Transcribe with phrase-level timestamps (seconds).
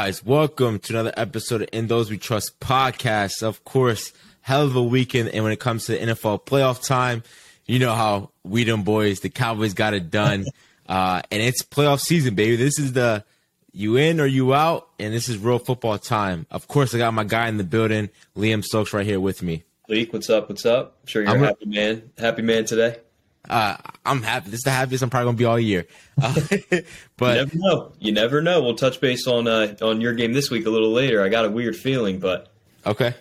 [0.00, 3.42] Guys, welcome to another episode of In Those We Trust podcast.
[3.42, 5.30] Of course, hell of a weekend.
[5.30, 7.24] And when it comes to the NFL playoff time,
[7.66, 10.46] you know how we them boys, the Cowboys got it done.
[10.88, 12.56] Uh, and it's playoff season, baby.
[12.56, 13.22] This is the
[13.72, 16.46] you in or you out, and this is real football time.
[16.50, 19.64] Of course, I got my guy in the building, Liam Stokes, right here with me.
[19.90, 20.48] Leek, what's up?
[20.48, 20.96] What's up?
[21.02, 22.10] I'm sure you're I'm a a- happy man.
[22.16, 22.96] Happy man today.
[23.48, 24.50] Uh, I'm happy.
[24.50, 25.86] This is the happiest I'm probably gonna be all year.
[26.20, 26.34] Uh,
[26.70, 26.82] You
[27.16, 27.92] but never know.
[28.00, 28.62] You never know.
[28.62, 31.22] We'll touch base on uh, on your game this week a little later.
[31.22, 32.52] I got a weird feeling, but
[32.86, 33.14] Okay.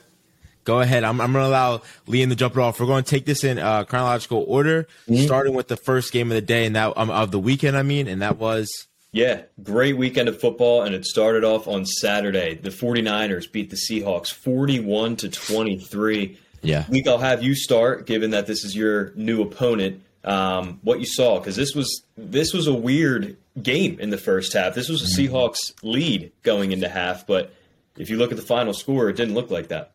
[0.63, 1.03] Go ahead.
[1.05, 2.79] I'm, I'm going to allow Liam to jump it off.
[2.79, 4.85] We're going to take this in uh, chronological order,
[5.23, 7.77] starting with the first game of the day and that um, of the weekend.
[7.77, 8.67] I mean, and that was
[9.13, 12.55] yeah, great weekend of football, and it started off on Saturday.
[12.55, 16.37] The 49ers beat the Seahawks 41 to 23.
[16.63, 20.03] yeah, Leek, I'll have you start, given that this is your new opponent.
[20.27, 24.51] Um, what you saw, because this was this was a weird game in the first
[24.53, 24.75] half.
[24.75, 27.53] This was a Seahawks lead going into half, but
[27.97, 29.91] if you look at the final score, it didn't look like that.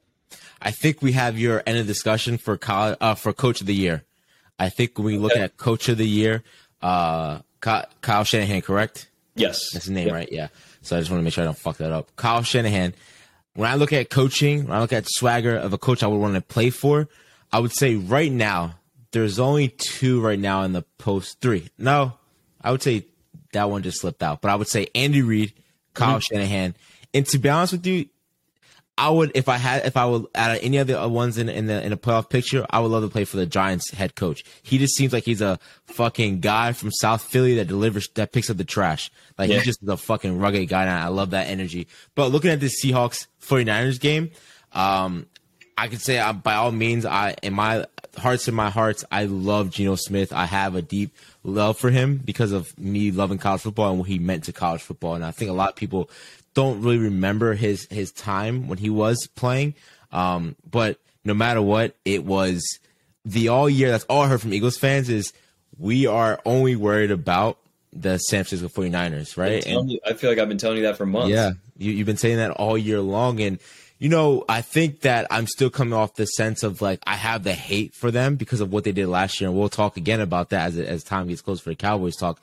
[0.61, 3.75] I think we have your end of discussion for college, uh, for coach of the
[3.75, 4.05] year.
[4.59, 5.43] I think when we look Okay.
[5.43, 6.43] at coach of the year,
[6.81, 9.09] uh, Ky- Kyle Shanahan, correct?
[9.35, 10.15] Yes, That's his name, Yep.
[10.15, 10.29] right?
[10.33, 10.49] Yeah.
[10.83, 12.15] So I just want to make sure I don't fuck that up.
[12.17, 12.95] Kyle Shanahan.
[13.55, 16.17] When I look at coaching, when I look at swagger of a coach I would
[16.19, 17.07] want to play for,
[17.53, 18.77] I would say right now
[19.13, 21.69] there's only two right now in the post three.
[21.79, 22.15] No,
[22.61, 23.07] I would say
[23.53, 24.41] that one just slipped out.
[24.41, 25.53] But I would say Andy Reid,
[25.95, 26.75] Kyle Shanahan,
[27.15, 28.07] and to be honest with you,
[28.99, 31.67] I would if I had if I would out of any other ones in in
[31.67, 34.45] the in a playoff picture, I would love to play for the Giants head coach.
[34.63, 38.51] He just seems like he's a fucking guy from South Philly that delivers that picks
[38.51, 39.11] up the trash.
[39.39, 39.57] Like Yeah.
[39.57, 41.89] he's just a fucking rugged guy and I love that energy.
[42.15, 44.31] But looking at this Seahawks 49ers game,
[44.73, 45.27] um
[45.77, 47.87] I could say uh, by all means I in my
[48.19, 50.33] hearts in my hearts I love Geno Smith.
[50.33, 54.09] I have a deep love for him because of me loving college football and what
[54.09, 55.15] he meant to college football.
[55.15, 56.11] And I think a lot of people
[56.55, 59.75] don't really remember his his time when he was playing.
[60.13, 62.63] Um, but no matter what, it was
[63.25, 63.91] the all year.
[63.91, 65.33] That's all I heard from Eagles fans is
[65.79, 67.59] we are only worried about
[67.95, 69.63] the San Francisco 49ers, right?
[69.63, 71.31] Tell me- I feel like I've been telling you that for months.
[71.31, 73.59] Yeah, you, you've been saying that all year long, and
[74.03, 77.45] you know, I think that I'm still coming off the sense of like I have
[77.45, 80.21] the hate for them because of what they did last year, and we'll talk again
[80.21, 82.41] about that as as time gets close for the Cowboys talk.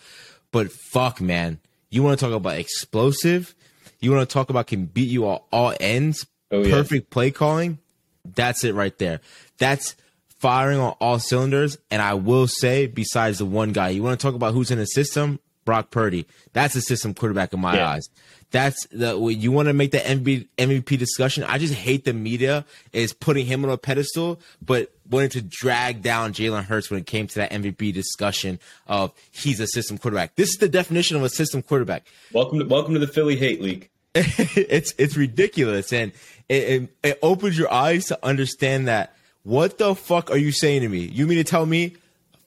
[0.54, 1.60] But fuck, man,
[1.90, 3.54] you want to talk about explosive?
[4.00, 6.26] You want to talk about can beat you all, all ends?
[6.50, 6.72] Oh, yeah.
[6.72, 7.80] Perfect play calling.
[8.24, 9.20] That's it right there.
[9.58, 9.98] That's
[10.40, 11.78] firing on all cylinders.
[11.92, 14.78] And I will say, besides the one guy, you want to talk about who's in
[14.78, 15.40] the system?
[15.66, 16.26] Brock Purdy.
[16.54, 17.90] That's a system quarterback in my Yeah.
[17.90, 18.10] eyes.
[18.52, 21.44] That's the when you want to make the MVP, MVP discussion.
[21.44, 26.02] I just hate the media is putting him on a pedestal, but wanting to drag
[26.02, 30.36] down Jalen Hurts when it came to that MVP discussion of he's a system quarterback.
[30.36, 33.62] This is the definition of a system quarterback Welcome to welcome to the Philly hate
[33.62, 33.90] league.
[34.16, 36.12] it's it's ridiculous and
[36.50, 40.82] it, it, it opens your eyes to understand that what the fuck are you saying
[40.82, 41.96] to me you mean to tell me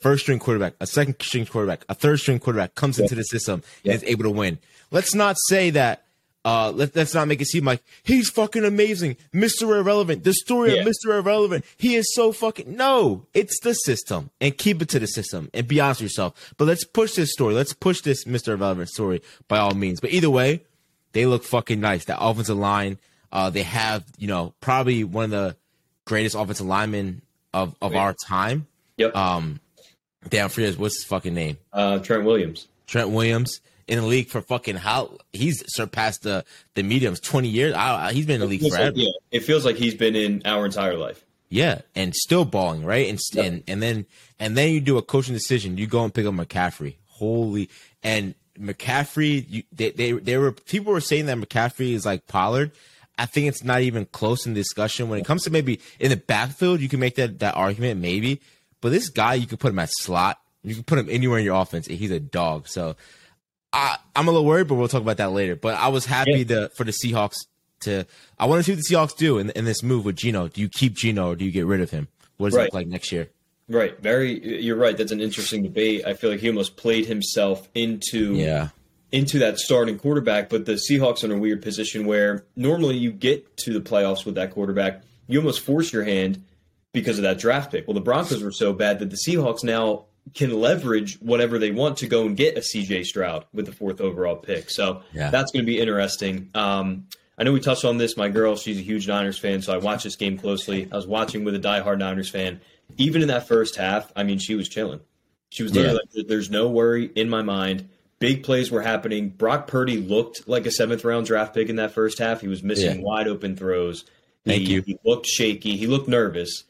[0.01, 3.63] first string quarterback a second string quarterback a third string quarterback comes into the system
[3.85, 3.93] Yeah.
[3.93, 4.59] and is able to win
[4.93, 6.05] let's not say that
[6.45, 9.63] uh, let, let's not make it seem like he's fucking amazing, Mr.
[9.79, 10.25] Irrelevant.
[10.25, 10.81] The story Yeah.
[10.83, 11.17] of Mr.
[11.19, 11.65] Irrelevant.
[11.77, 13.27] He is so fucking no.
[13.33, 16.53] It's the system, and keep it to the system, and be honest with yourself.
[16.59, 17.55] But let's push this story.
[17.55, 18.49] Let's push this Mr.
[18.55, 20.01] Irrelevant story by all means.
[20.01, 20.63] But either way,
[21.13, 22.07] they look fucking nice.
[22.07, 22.99] That offensive line,
[23.31, 25.57] uh, they have you know probably one of the
[26.07, 27.23] greatest offensive linemen
[27.55, 27.99] of of Yeah.
[28.01, 28.67] our time.
[28.97, 29.15] Yep.
[29.15, 29.61] Um,
[30.29, 31.59] damn, forget what's his fucking name.
[31.73, 32.67] Uh, Trent Williams.
[32.89, 36.45] Trent Williams in the league for fucking how he's surpassed the
[36.75, 37.75] the mediums twenty years.
[37.75, 38.97] I, he's been in the league Feels like- forever.
[38.97, 41.25] yeah, it feels like he's been in our entire life.
[41.49, 43.09] Yeah, and still balling, right?
[43.09, 44.07] And, and and then
[44.39, 45.77] and then you do a coaching decision.
[45.77, 46.95] You go and pick up McCaffrey.
[47.09, 47.69] Holy
[48.03, 52.73] and McCaffrey, you, they they they were people were saying that McCaffrey is like Pollard.
[53.19, 56.17] I think it's not even close in discussion when it comes to maybe in the
[56.17, 56.81] backfield.
[56.81, 58.41] You can make that that argument maybe,
[58.81, 60.39] but this guy you can put him at slot.
[60.65, 61.87] You can put him anywhere in your offense.
[61.87, 62.67] and He's a dog.
[62.69, 62.97] So
[63.73, 65.57] I, I'm a little worried, but we'll talk about that later.
[65.57, 66.45] But I was happy Yeah.
[66.45, 67.37] to, for the Seahawks
[67.81, 68.05] to.
[68.39, 70.49] I want to see what the Seahawks do in, in this move with Geno.
[70.49, 72.09] Do you keep Geno or do you get rid of him?
[72.37, 72.65] What does it Right.
[72.67, 73.29] look like next year?
[73.69, 73.99] Right.
[74.03, 74.61] Very.
[74.63, 74.97] You're right.
[74.97, 76.05] That's an interesting debate.
[76.07, 78.69] I feel like he almost played himself into Yeah,
[79.13, 80.51] into that starting quarterback.
[80.51, 84.27] But the Seahawks are in a weird position where normally you get to the playoffs
[84.27, 85.03] with that quarterback.
[85.29, 86.43] You almost force your hand
[86.93, 87.87] because of that draft pick.
[87.87, 90.05] Well, the Broncos were so bad that the Seahawks now
[90.35, 94.01] can leverage whatever they want to go and get a CJ Stroud with the fourth
[94.01, 94.71] overall pick.
[94.71, 95.31] So Yeah.
[95.31, 96.49] that's going to be interesting.
[96.55, 98.17] Um, I know we touched on this.
[98.17, 100.89] My girl, she's a huge Niners fan, so I watch this game closely.
[100.91, 102.61] I was watching with a diehard Niners fan.
[102.99, 105.01] Even in that first half, I mean, she was chilling.
[105.51, 107.89] She was literally like, "There's no worry in my mind.
[108.19, 109.31] Big plays were happening.
[109.31, 112.41] Brock Purdy looked like a seventh round draft pick in that first half.
[112.41, 113.03] He was missing Yeah.
[113.05, 114.05] wide open throws.
[114.47, 114.83] Thank he, you.
[114.83, 115.77] He looked shaky.
[115.77, 116.65] He looked nervous.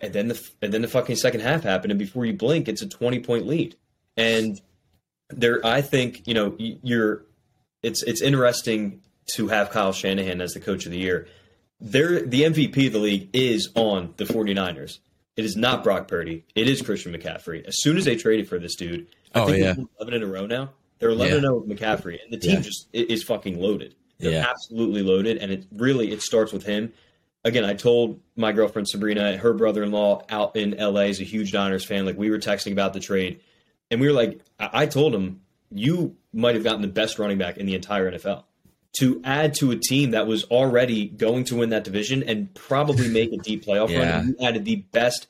[0.00, 2.82] And then the and then the fucking second half happened, and before you blink, it's
[2.82, 3.76] a twenty point lead.
[4.16, 4.60] And
[5.30, 7.24] there, I think you know you're.
[7.82, 9.02] It's it's interesting
[9.34, 11.28] to have Kyle Shanahan as the coach of the year.
[11.80, 14.98] There, the MVP of the league is on the 49ers.
[15.36, 16.44] It is not Brock Purdy.
[16.54, 17.64] It is Christian McCaffrey.
[17.66, 19.72] As soon as they traded for this dude, I Oh, think yeah.
[19.74, 20.70] they're 11 in a row now.
[20.98, 21.36] They're 11 Yeah.
[21.36, 22.60] and 0 with McCaffrey, and the team Yeah.
[22.60, 23.94] just is fucking loaded.
[24.18, 24.46] They're Yeah.
[24.48, 26.94] absolutely loaded, and it really it starts with him.
[27.46, 31.84] Again, I told my girlfriend Sabrina, her brother-in-law out in LA is a huge Niners
[31.84, 32.04] fan.
[32.04, 33.40] Like we were texting about the trade,
[33.90, 35.40] and we were like, I, I told him,
[35.70, 38.42] you might have gotten the best running back in the entire NFL
[38.98, 43.08] to add to a team that was already going to win that division and probably
[43.08, 44.16] make a deep playoff Yeah.
[44.16, 44.28] run.
[44.38, 45.28] You added the best.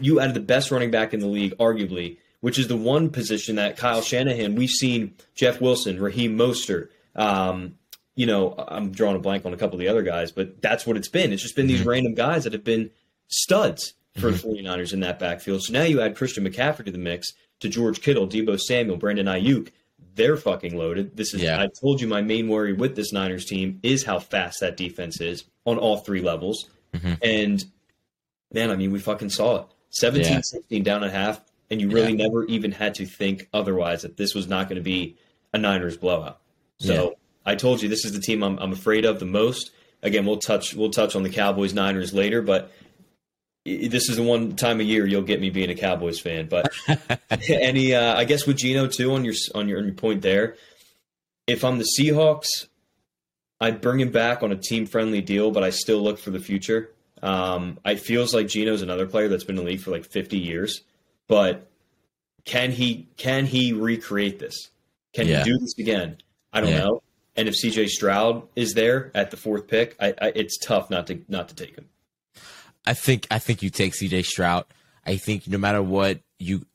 [0.00, 3.56] You added the best running back in the league, arguably, which is the one position
[3.56, 4.54] that Kyle Shanahan.
[4.54, 6.88] We've seen Jeff Wilson, Raheem Mostert.
[7.16, 7.74] Um,
[8.14, 10.86] you know, I'm drawing a blank on a couple of the other guys, but that's
[10.86, 11.32] what it's been.
[11.32, 11.88] It's just been these mm-hmm.
[11.88, 12.90] random guys that have been
[13.28, 14.48] studs for mm-hmm.
[14.48, 15.62] the 49ers in that backfield.
[15.62, 19.26] So now you add Christian McCaffrey to the mix, to George Kittle, Deebo Samuel, Brandon
[19.26, 19.70] Aiyuk.
[20.14, 21.16] They're fucking loaded.
[21.16, 21.62] This is Yeah.
[21.62, 25.20] I told you my main worry with this Niners team is how fast that defense
[25.20, 26.68] is on all three levels.
[26.92, 27.14] Mm-hmm.
[27.22, 27.64] And
[28.52, 29.66] man, I mean, we fucking saw it.
[29.90, 30.40] 17 Yeah.
[30.42, 32.26] 16 down a half, and you really Yeah.
[32.26, 35.16] never even had to think otherwise that this was not going to be
[35.54, 36.40] a Niners blowout.
[36.78, 37.16] So.
[37.44, 39.70] I told you this is the team I'm, I'm afraid of the most.
[40.02, 42.72] Again, we'll touch we'll touch on the Cowboys Niners later, but
[43.64, 46.48] this is the one time a year you'll get me being a Cowboys fan.
[46.48, 46.72] But
[47.48, 50.56] any, uh, I guess with Geno too on your on your, on your point there.
[51.46, 52.66] If I'm the Seahawks,
[53.60, 56.40] I'd bring him back on a team friendly deal, but I still look for the
[56.40, 56.90] future.
[57.22, 60.38] Um, it feels like Geno's another player that's been in the league for like 50
[60.38, 60.82] years,
[61.28, 61.68] but
[62.44, 64.70] can he can he recreate this?
[65.14, 65.44] Can Yeah.
[65.44, 66.16] he do this again?
[66.52, 66.78] I don't Yeah.
[66.78, 67.02] know.
[67.36, 71.06] And if CJ Stroud is there at the fourth pick, I, I, it's tough not
[71.06, 71.88] to not to take him.
[72.86, 74.64] I think I think you take CJ Stroud.
[75.06, 76.66] I think no matter what you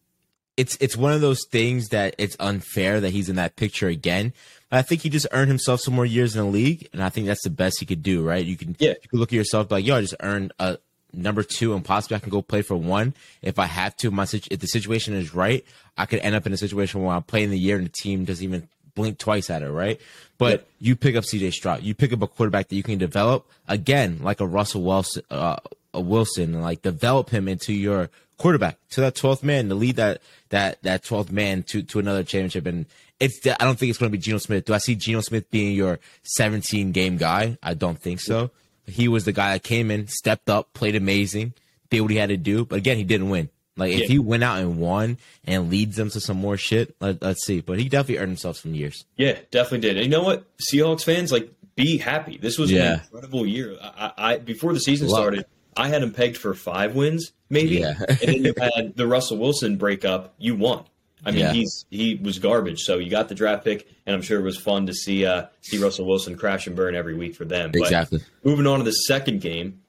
[0.56, 4.34] it's it's one of those things that it's unfair that he's in that picture again.
[4.70, 7.10] But I think he just earned himself some more years in the league, and I
[7.10, 8.44] think that's the best he could do, right?
[8.44, 8.96] You can Yeah.
[9.02, 10.80] you can look at yourself like, yo, I just earned a
[11.14, 14.12] number two, and possibly I can go play for one if I have to.
[14.12, 15.64] My if the situation is right,
[15.98, 18.26] I could end up in a situation where I'm playing the year and the team
[18.26, 20.02] doesn't even blink twice at it, right?
[20.38, 23.50] But you pick up CJ Stroud, you pick up a quarterback that you can develop
[23.68, 25.58] again, like a Russell Wilson, uh,
[25.94, 30.22] a Wilson, like develop him into your quarterback, to that twelfth man, to lead that
[30.50, 32.66] that that twelfth man to to another championship.
[32.66, 32.86] And
[33.20, 34.66] it's I don't think it's going to be Geno Smith.
[34.66, 37.58] Do I see Geno Smith being your 17 game guy?
[37.64, 38.52] I don't think so.
[38.86, 41.54] He was the guy that came in, stepped up, played amazing,
[41.90, 42.66] did what he had to do.
[42.66, 43.50] But again, he didn't win.
[43.78, 44.06] Like if Yeah.
[44.08, 47.62] he went out and won and leads them to some more shit, let, let's see.
[47.62, 49.06] But he definitely earned himself some years.
[49.18, 49.98] Yeah, definitely did.
[49.98, 52.38] And you know what, Seahawks fans, like, be happy.
[52.38, 52.94] This was Yeah.
[52.96, 53.78] an incredible year.
[53.82, 55.46] I, I before the season Love started,
[55.76, 57.76] I had him pegged for five wins, maybe.
[57.78, 57.94] Yeah.
[58.10, 60.34] and then you had the Russell Wilson breakup.
[60.40, 60.86] You won.
[61.26, 61.54] I mean, Yeah.
[61.54, 62.80] he's he was garbage.
[62.82, 65.46] So you got the draft pick, and I'm sure it was fun to see uh,
[65.62, 67.72] see Russell Wilson crash and burn every week for them.
[67.72, 68.22] But Exactly.
[68.44, 69.82] moving on to the second game,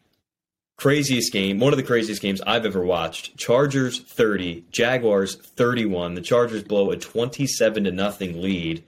[0.79, 3.37] craziest game, one of the craziest games I've ever watched.
[3.37, 6.15] Chargers 30, Jaguars 31.
[6.15, 8.85] The Chargers blow a 27 to nothing lead.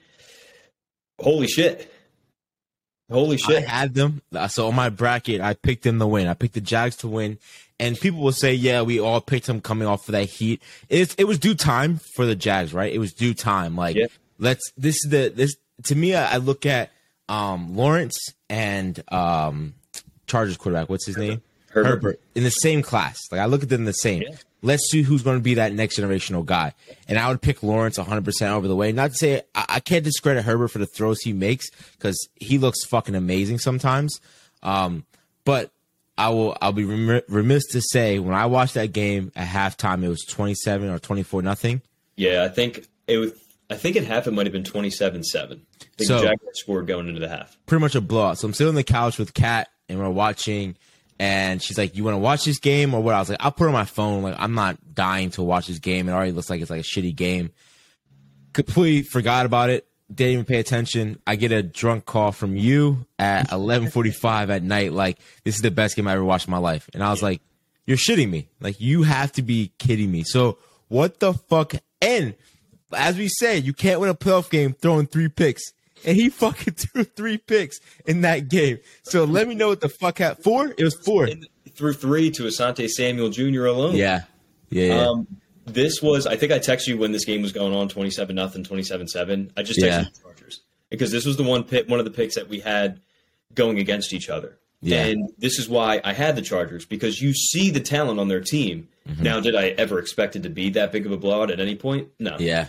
[1.20, 1.92] Holy shit.
[3.10, 3.64] Holy shit.
[3.64, 4.22] I had them.
[4.48, 6.28] So on my bracket, I picked them to win.
[6.28, 7.38] I picked the Jags to win.
[7.80, 10.62] And people will say, yeah, we all picked them coming off of that heat.
[10.88, 12.92] It, it was due time for the Jags, right?
[12.92, 13.74] It was due time.
[13.74, 14.06] Like, Yeah.
[14.38, 16.90] let's, this is the, this, to me, I, I look at,
[17.28, 18.16] um, Lawrence
[18.48, 19.74] and, um,
[20.26, 20.88] Chargers quarterback.
[20.88, 21.42] What's his name?
[21.70, 22.20] Herbert.
[22.34, 23.18] in the same class.
[23.32, 24.22] Like I look at them the same.
[24.22, 24.36] Yeah.
[24.62, 26.74] Let's see who's going to be that next generational guy.
[27.08, 28.92] And I would pick Lawrence 100% over the way.
[28.92, 32.58] Not to say I, I can't discredit Herbert for the throws he makes because he
[32.58, 34.20] looks fucking amazing sometimes.
[34.62, 35.06] Um,
[35.46, 35.70] but
[36.18, 40.02] I will I'll be remi- remiss to say when I watched that game at halftime,
[40.04, 41.80] it was 27 or 24 nothing.
[42.16, 43.32] Yeah, I think it was.
[43.70, 45.62] I think at half it might have been 27 7.
[46.00, 47.56] So- Jaguars scored going into the half.
[47.66, 48.36] pretty much a blowout.
[48.36, 50.76] So I'm sitting on the couch with Kat and we're watching
[51.20, 53.14] and she's like, You wanna watch this game or what?
[53.14, 54.22] I was like, I'll put it on my phone.
[54.22, 56.08] Like I'm not dying to watch this game.
[56.08, 57.50] It already looks like it's like a shitty game.
[58.54, 59.86] Completely forgot about it.
[60.12, 61.20] Didn't even pay attention.
[61.26, 64.92] I get a drunk call from you at 11:45 at night.
[64.94, 67.22] Like this is the best game I ever watched in my life, and I was
[67.22, 67.42] like,
[67.86, 68.48] "You're shitting me!
[68.58, 70.56] Like you have to be kidding me!" So
[70.88, 71.74] what the fuck?
[72.00, 72.34] And
[72.96, 75.62] as we say, you can't win a playoff game throwing three picks.
[76.04, 78.78] And he fucking threw three picks in that game.
[79.02, 80.44] So let me know what the fuck happened.
[80.44, 80.74] Four?
[80.76, 81.24] It was four.
[81.24, 83.66] And threw three to Asante Samuel Jr.
[83.66, 83.94] alone.
[83.96, 84.22] Yeah.
[84.70, 84.84] Yeah.
[84.86, 85.08] yeah.
[85.08, 85.26] Um,
[85.66, 88.64] this was I think I texted you when this game was going on 27 nothing
[88.64, 89.52] 27 7.
[89.56, 90.04] I just texted Yeah.
[90.04, 93.00] the Chargers because this was the one pit one of the picks that we had
[93.54, 94.58] going against each other.
[94.82, 95.04] Yeah.
[95.04, 98.40] And this is why I had the Chargers because you see the talent on their
[98.40, 98.88] team.
[99.08, 99.22] Mm-hmm.
[99.22, 101.76] Now, did I ever expect it to be that big of a blowout at any
[101.76, 102.08] point?
[102.18, 102.36] No.
[102.38, 102.68] Yeah.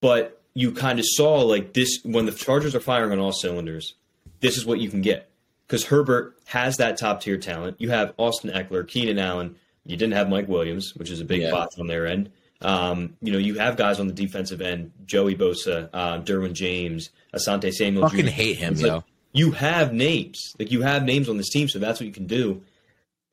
[0.00, 3.94] But you kind of saw like this when the Chargers are firing on all cylinders,
[4.40, 5.28] this is what you can get.
[5.66, 7.76] Because Herbert has that top tier talent.
[7.80, 9.56] You have Austin Ekeler, Keenan Allen.
[9.86, 11.66] You didn't have Mike Williams, which is a big Yeah.
[11.78, 12.30] on their end.
[12.60, 17.10] Um, you know, you have guys on the defensive end, Joey Bosa, uh, Derwin James,
[17.34, 18.08] Asante Samuel.
[18.08, 18.30] Fucking Jr.
[18.30, 18.94] hate him, It's yo.
[18.96, 20.54] like, you have names.
[20.58, 22.62] Like you have names on this team, so that's what you can do.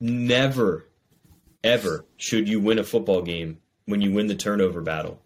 [0.00, 0.86] Never,
[1.62, 5.20] ever should you win a football game when you win the turnover battle.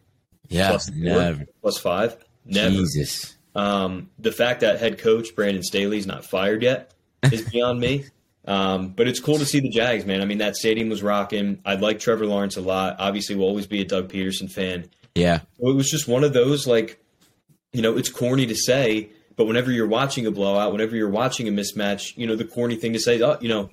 [0.48, 0.70] Yeah.
[0.70, 1.46] Plus four, Never.
[1.62, 2.16] plus five.
[2.44, 2.70] Never.
[2.70, 3.36] Jesus.
[3.54, 6.92] Um, the fact that head coach Brandon Staley's not fired yet
[7.32, 8.04] is beyond me.
[8.46, 10.20] Um, but it's cool to see the Jags, man.
[10.20, 11.60] I mean, that stadium was rocking.
[11.64, 12.96] I like Trevor Lawrence a lot.
[12.98, 14.86] Obviously, we'll always be a Doug Pederson fan.
[15.14, 15.40] Yeah.
[15.58, 17.00] It was just one of those, like,
[17.72, 21.48] you know, it's corny to say, but whenever you're watching a blowout, whenever you're watching
[21.48, 23.70] a mismatch, you know, the corny thing to say, oh, you know,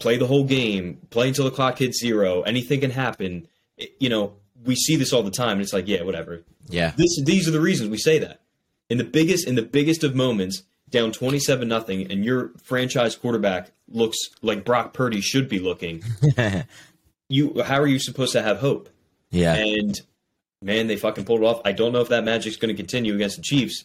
[0.00, 3.46] play the whole game, play until the clock hits zero, anything can happen.
[3.76, 4.32] It- you know,
[4.64, 6.92] we see this all the time, and it's like, yeah, whatever Yeah.
[6.96, 8.40] this these are the reasons we say that.
[8.90, 13.14] In the biggest in the biggest of moments, down twenty seven nothing, and your franchise
[13.16, 16.02] quarterback looks like Brock Purdy should be looking.
[17.28, 18.88] you how are you supposed to have hope?
[19.30, 19.54] yeah.
[19.54, 19.94] And
[20.62, 21.60] man, they fucking pulled it off.
[21.64, 23.84] I don't know if that magic's going to continue against the Chiefs,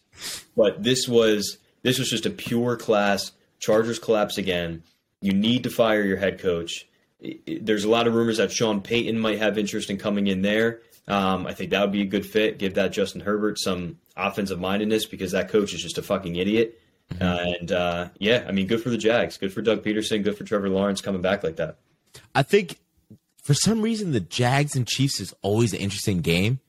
[0.55, 3.31] but this was this was just a pure class.
[3.59, 4.83] Chargers collapse again.
[5.21, 6.85] You need to fire your head coach.
[7.47, 10.81] There's a lot of rumors that Sean Payton might have interest in coming in there.
[11.07, 12.57] Um, I think that would be a good fit.
[12.57, 16.79] Give that Justin Herbert some offensive mindedness because that coach is just a fucking idiot.
[17.19, 19.37] and uh, yeah, I mean, good for the Jags.
[19.37, 20.23] Good for Doug Pederson.
[20.23, 21.77] Good for Trevor Lawrence coming back like that.
[22.33, 22.77] I think
[23.43, 26.59] for some reason the Jags and Chiefs is always an interesting game.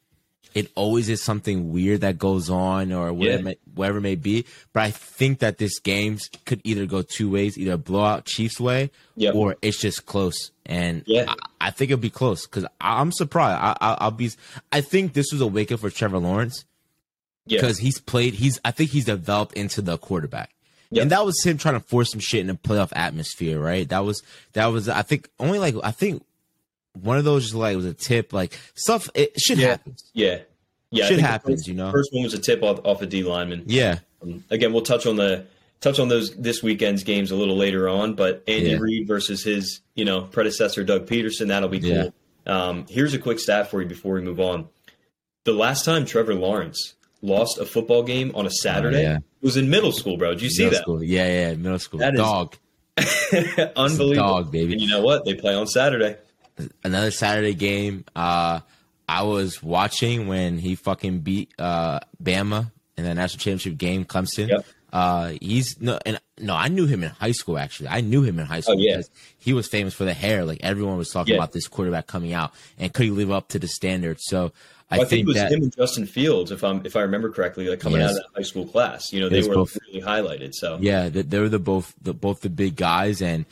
[0.54, 3.42] It always is something weird that goes on or whatever, Yeah.
[3.42, 4.44] may, whatever it may be.
[4.72, 8.60] But I think that this game could either go two ways, either blow out Chiefs
[8.60, 9.34] way Yep.
[9.34, 10.52] or it's just close.
[10.64, 11.24] And Yeah.
[11.60, 13.60] I, I think it'll be close because I'm surprised.
[13.60, 14.30] I, I, I'll be.
[14.72, 16.64] I think this was a wake up for Trevor Lawrence
[17.46, 18.34] Yeah, because he's played.
[18.34, 20.50] He's I think he's developed into the quarterback,
[20.90, 21.02] Yep.
[21.02, 23.88] and that was him trying to force some shit in a playoff atmosphere, right?
[23.88, 26.24] That was that was I think only like I think
[26.94, 29.08] one of those like was a tip, like stuff.
[29.14, 29.68] It should Yeah.
[29.68, 30.04] happens.
[30.14, 30.38] yeah,
[30.90, 31.06] yeah.
[31.06, 31.90] Shit happens, first- you know?
[31.90, 33.64] First one was a tip off, off a D lineman.
[33.66, 35.44] Yeah, Um, again, we'll touch on the
[35.80, 38.14] touch on those this weekend's games a little later on.
[38.14, 38.78] But Andy Yeah.
[38.78, 41.90] Reid versus his you know predecessor Doug Pederson, that'll be cool.
[41.90, 42.08] Yeah.
[42.46, 44.68] Um, here's a quick stat for you before we move on.
[45.44, 49.18] The last time Trevor Lawrence lost a football game on a Saturday Oh, yeah.
[49.42, 50.34] was in middle school, bro.
[50.34, 50.82] Did you see middle that?
[50.82, 51.02] school.
[51.02, 52.00] Yeah, yeah, middle school.
[52.00, 52.56] That is- Dog.
[53.76, 54.72] Unbelievable, dog, baby.
[54.74, 55.24] And you know what?
[55.24, 56.16] They play on Saturday.
[56.84, 58.04] Another Saturday game.
[58.14, 58.60] Uh,
[59.08, 64.48] I was watching when he fucking beat uh Bama in the national championship game, Clemson.
[64.48, 64.66] Yep.
[64.92, 67.58] Uh, he's no, and no, I knew him in high school.
[67.58, 68.98] Actually, I knew him in high school Oh, yeah.
[68.98, 70.44] because he was famous for the hair.
[70.44, 71.40] Like everyone was talking Yeah.
[71.40, 74.18] about this quarterback coming out, and could he live up to the standard?
[74.20, 74.52] So
[74.90, 77.00] I, I, think, think, it was that him and Justin Fields, if I'm if I
[77.00, 78.10] remember correctly, like coming Yes.
[78.10, 79.12] out of that high school class.
[79.12, 80.52] You know, they were both- really highlighted.
[80.54, 83.44] So yeah, they, they were the both the both the big guys, and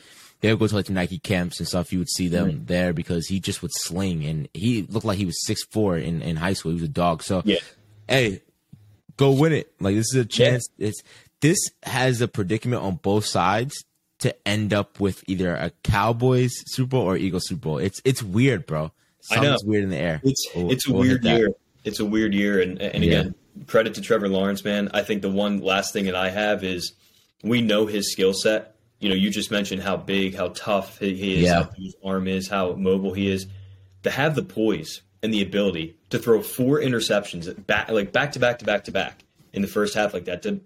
[0.42, 1.92] they would go to like the Nike camps and stuff.
[1.92, 2.64] You would see them Mm-hmm.
[2.66, 6.20] there because he just would sling, and he looked like he was six four in
[6.20, 6.72] in high school.
[6.72, 7.22] He was a dog.
[7.22, 7.58] So yeah,
[8.08, 8.42] hey,
[9.16, 9.72] go win it.
[9.80, 10.68] Like this is a chance.
[10.78, 11.00] It's
[11.40, 13.84] this has a predicament on both sides
[14.18, 17.78] to end up with either a Cowboys Super Bowl or Eagles Super Bowl.
[17.78, 18.92] It's it's weird, bro.
[19.22, 20.20] Something's weird in the air.
[20.24, 21.48] It's We'll- it's a we'll weird year.
[21.84, 23.34] It's a weird year, and and again,
[23.66, 24.90] credit to Trevor Lawrence, man.
[24.94, 26.92] I think the one last thing that I have is
[27.42, 28.74] we know his skill set.
[29.02, 31.64] You know, you just mentioned how big, how tough he, is, Yeah.
[31.64, 33.46] how his arm is, how mobile he is.
[34.04, 38.38] To have the poise and the ability to throw four interceptions back, like back to
[38.38, 40.60] back to back to back in the first half, like that, to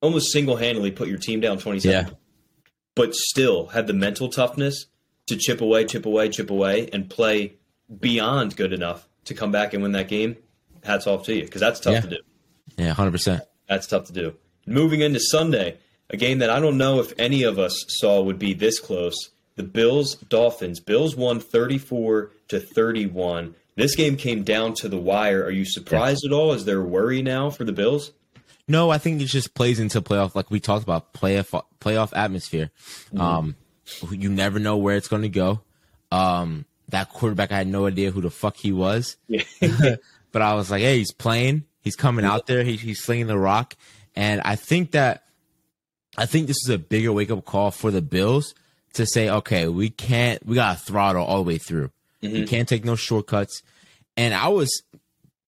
[0.00, 2.12] almost single handedly put your team down twenty seven, Yeah.
[2.94, 4.86] but still have the mental toughness
[5.26, 7.54] to chip away, chip away, chip away, and play
[8.00, 10.36] beyond good enough to come back and win that game.
[10.84, 12.00] Hats off to you because that's tough Yeah.
[12.00, 12.16] to do.
[12.76, 13.42] Yeah, hundred percent.
[13.68, 14.34] That's tough to do.
[14.66, 15.78] Moving into Sunday,
[16.12, 19.30] a game that I don't know if any of us saw would be this close.
[19.56, 20.80] The Bills Dolphins.
[20.80, 23.54] Bills won 34 to 31.
[23.74, 25.42] This game came down to the wire.
[25.44, 26.52] Are you surprised at all?
[26.52, 28.12] Is there worry now for the Bills?
[28.68, 32.70] No, I think it just plays into playoff, like we talked about, playoff playoff atmosphere.
[33.12, 33.20] Mm-hmm.
[33.20, 33.56] Um,
[34.10, 35.60] you never know where it's going to go.
[36.10, 39.42] Um, that quarterback, I had no idea who the fuck he was, Yeah.
[40.32, 43.38] but I was like, hey, he's playing, he's coming out there, he, he's slinging the
[43.38, 43.74] rock,
[44.14, 45.21] and I think that,
[46.16, 48.54] I think this is a bigger wake up call for the Bills
[48.94, 51.90] to say, okay, we can't, we got to throttle all the way through.
[52.22, 52.34] Mm-hmm.
[52.34, 53.62] We can't take no shortcuts.
[54.16, 54.70] and I was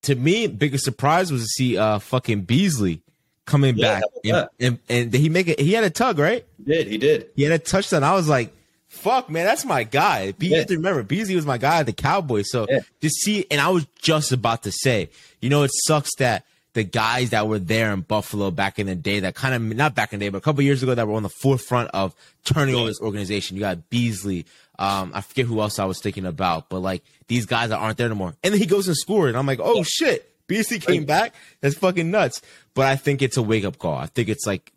[0.02, 3.00] to me biggest surprise was to see uh fucking Beasley
[3.46, 5.60] coming Yeah, back and, and, and did he make it.
[5.60, 6.44] He had a tug, right?
[6.58, 6.86] He did.
[6.88, 7.28] He did.
[7.36, 8.02] He had a touchdown.
[8.04, 8.52] I was like,
[8.88, 10.32] fuck, man, that's my guy.
[10.32, 12.50] Be- You have to remember, Beasley was my guy at the Cowboys.
[12.50, 12.80] So Yeah.
[13.02, 16.44] to see, and I was just about to say, you know, it sucks that
[16.74, 19.94] the guys that were there in Buffalo back in the day, that kind of, not
[19.94, 22.14] back in the day, but a couple years ago, that were on the forefront of
[22.44, 23.56] turning over this organization.
[23.56, 24.44] You got Beasley.
[24.78, 27.96] Um, I forget who else I was thinking about, but like these guys that aren't
[27.96, 28.34] there anymore.
[28.42, 31.32] And then he goes and scored, and I'm like, oh shit, Beasley came back.
[31.60, 32.42] That's fucking nuts.
[32.74, 33.96] But I think it's a wake up call.
[33.96, 34.72] I think it's like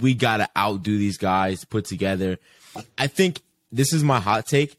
[0.00, 2.38] we gotta outdo these guys, put together.
[2.96, 4.78] I think this is my hot take.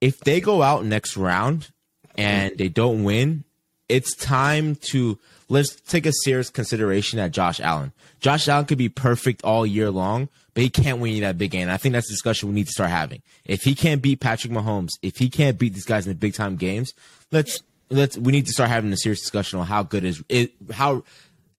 [0.00, 1.70] If they go out next round
[2.16, 3.42] and they don't win,
[3.88, 7.92] it's time to let's take a serious consideration at Josh Allen.
[8.20, 11.50] Josh Allen could be perfect all year long, but he can't win you that big
[11.50, 11.62] game.
[11.62, 13.20] And I think that's a discussion we need to start having.
[13.44, 16.34] If he can't beat Patrick Mahomes, if he can't beat these guys in the big
[16.34, 16.94] time games,
[17.30, 20.52] let's let's we need to start having a serious discussion on how good is it
[20.72, 21.04] how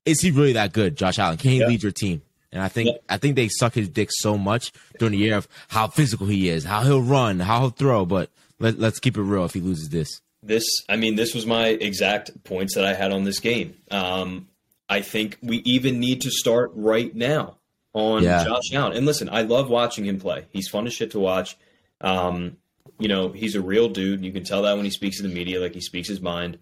[0.06, 1.38] is he really that good, Josh Allen?
[1.38, 1.68] Can he Yeah.
[1.68, 2.22] lead your team?
[2.51, 2.98] And I think Yeah.
[3.10, 6.50] I think they suck his dick so much during the year of how physical he
[6.50, 8.06] is, how he'll run, how he'll throw.
[8.06, 9.44] But let, let's keep it real.
[9.46, 13.12] If he loses this, This, I mean, this was my exact points that I had
[13.12, 13.75] on this game.
[13.89, 14.47] Um,
[14.89, 17.57] I think we even need to start right now
[17.93, 18.43] on Yeah.
[18.43, 18.97] Josh Allen.
[18.97, 20.45] And listen, I love watching him play.
[20.51, 21.55] He's fun as shit to watch.
[22.01, 22.57] Um,
[23.00, 24.23] you know, he's a real dude.
[24.25, 26.59] You can tell that when he speaks to the media, like he speaks his mind.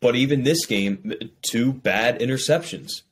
[0.00, 1.12] But even this game,
[1.42, 3.02] two bad interceptions.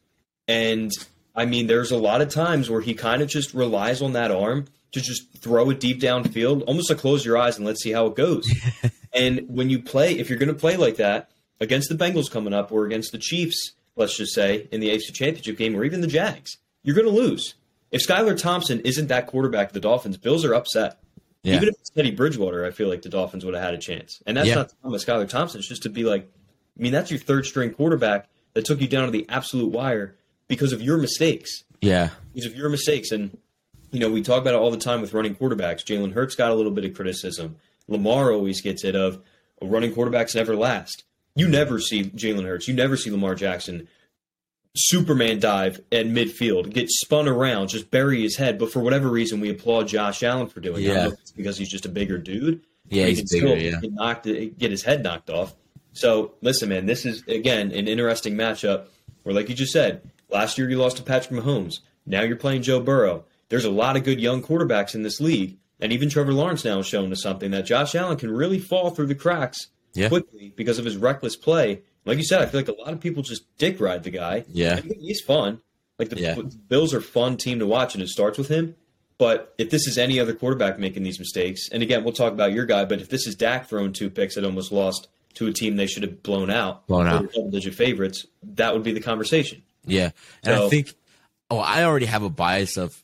[0.46, 0.90] And
[1.34, 4.30] I mean, there's a lot of times where he kind of just relies on that
[4.30, 7.92] arm to just throw it deep downfield, almost to close your eyes and let's see
[7.92, 8.48] how it goes.
[9.18, 12.52] and when you play, if you're going to play like that against the Bengals coming
[12.54, 16.00] up or against the Chiefs, let's just say in the AFC Championship game or even
[16.00, 17.54] the Jags, you're going to lose.
[17.90, 20.98] If Skylar Thompson isn't that quarterback of the Dolphins, Bills are upset.
[21.42, 21.56] Yeah.
[21.56, 24.22] Even if it's Teddy Bridgewater, I feel like the Dolphins would have had a chance.
[24.26, 24.56] And that's Yeah.
[24.56, 25.58] not the problem with Skylar Thompson.
[25.60, 26.30] It's just to be like,
[26.78, 30.16] I mean, that's your third string quarterback that took you down to the absolute wire
[30.48, 31.64] because of your mistakes.
[31.80, 33.10] yeah, Because of your mistakes.
[33.12, 33.36] And,
[33.90, 35.84] you know, we talk about it all the time with running quarterbacks.
[35.84, 37.56] Jalen Hurts got a little bit of criticism.
[37.88, 39.20] Lamar always gets it of
[39.60, 41.04] running quarterbacks never last.
[41.34, 42.68] You never see Jalen Hurts.
[42.68, 43.88] You never see Lamar Jackson
[44.76, 48.58] Superman dive at midfield, get spun around, just bury his head.
[48.58, 50.88] But for whatever reason, we applaud Josh Allen for doing it.
[50.88, 51.08] Yeah.
[51.08, 52.60] it's because he's just a bigger dude.
[52.88, 53.80] Yeah, He he's can bigger, still yeah.
[53.80, 54.24] Get, knocked,
[54.58, 55.54] get his head knocked off.
[55.92, 58.86] So listen, man, this is again an interesting matchup.
[59.24, 61.80] Where, like you just said, last year you lost to Patrick Mahomes.
[62.06, 63.24] Now you're playing Joe Burrow.
[63.48, 66.76] There's a lot of good young quarterbacks in this league, and even Trevor Lawrence now
[66.78, 70.08] has shown us something that Josh Allen can really fall through the cracks Yeah.
[70.08, 71.82] quickly because of his reckless play.
[72.04, 74.44] Like you said, I feel like a lot of people just dick ride the guy.
[74.48, 74.80] Yeah.
[74.80, 75.60] He's fun.
[75.98, 76.36] Like the Yeah.
[76.68, 78.76] Bills are a fun team to watch, and it starts with him.
[79.18, 82.52] But if this is any other quarterback making these mistakes, and again, we'll talk about
[82.52, 85.52] your guy, but if this is Dak throwing two picks that almost lost to a
[85.52, 87.32] team they should have blown out, Blown out.
[87.32, 89.62] double-digit favorites, that would be the conversation.
[89.84, 90.10] yeah.
[90.44, 90.92] And I think,
[91.50, 93.02] oh, I already have a bias of.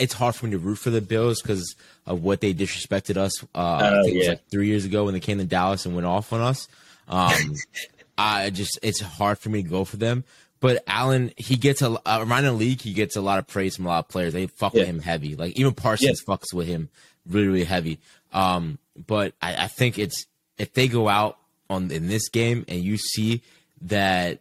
[0.00, 1.74] It's hard for me to root for the Bills because
[2.06, 3.42] of what they disrespected us.
[3.54, 4.30] Uh, I Oh, think it was yeah.
[4.32, 6.68] like three years ago when they came to Dallas and went off on us.
[7.08, 7.54] Um,
[8.18, 10.24] I just it's hard for me to go for them.
[10.60, 12.82] But Allen, he gets a uh, around the league.
[12.82, 14.34] He gets a lot of praise from a lot of players.
[14.34, 15.34] They fuck with him heavy.
[15.36, 16.90] Like even Parsons fucks with him
[17.26, 17.98] really, really heavy.
[18.32, 20.26] Um, but I, I think it's
[20.58, 21.38] if they go out
[21.70, 23.40] on in this game and you see
[23.82, 24.40] that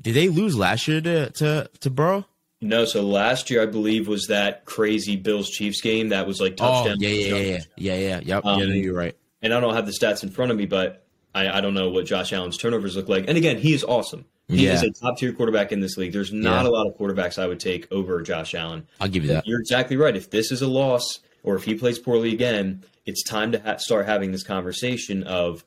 [0.00, 2.26] did they lose last year to to to Burrow?
[2.62, 6.54] No, so last year I believe was that crazy Bills Chiefs game that was like
[6.60, 6.96] Oh touchdown.
[7.00, 8.20] yeah yeah yeah yeah yeah yeah.
[8.22, 8.44] Yep.
[8.44, 9.16] Um, yeah, no, you're right.
[9.40, 11.88] and I don't have the stats in front of me, but I, I don't know
[11.90, 13.24] what Josh Allen's turnovers look like.
[13.28, 14.24] And again, he is awesome.
[14.48, 14.74] He Yeah.
[14.74, 16.12] is a top tier quarterback in this league.
[16.12, 16.68] There's not Yeah.
[16.68, 18.86] a lot of quarterbacks I would take over Josh Allen.
[19.00, 19.46] I'll give you that.
[19.46, 20.14] You're exactly right.
[20.16, 23.76] If this is a loss, or if he plays poorly again, it's time to ha-
[23.78, 25.64] start having this conversation of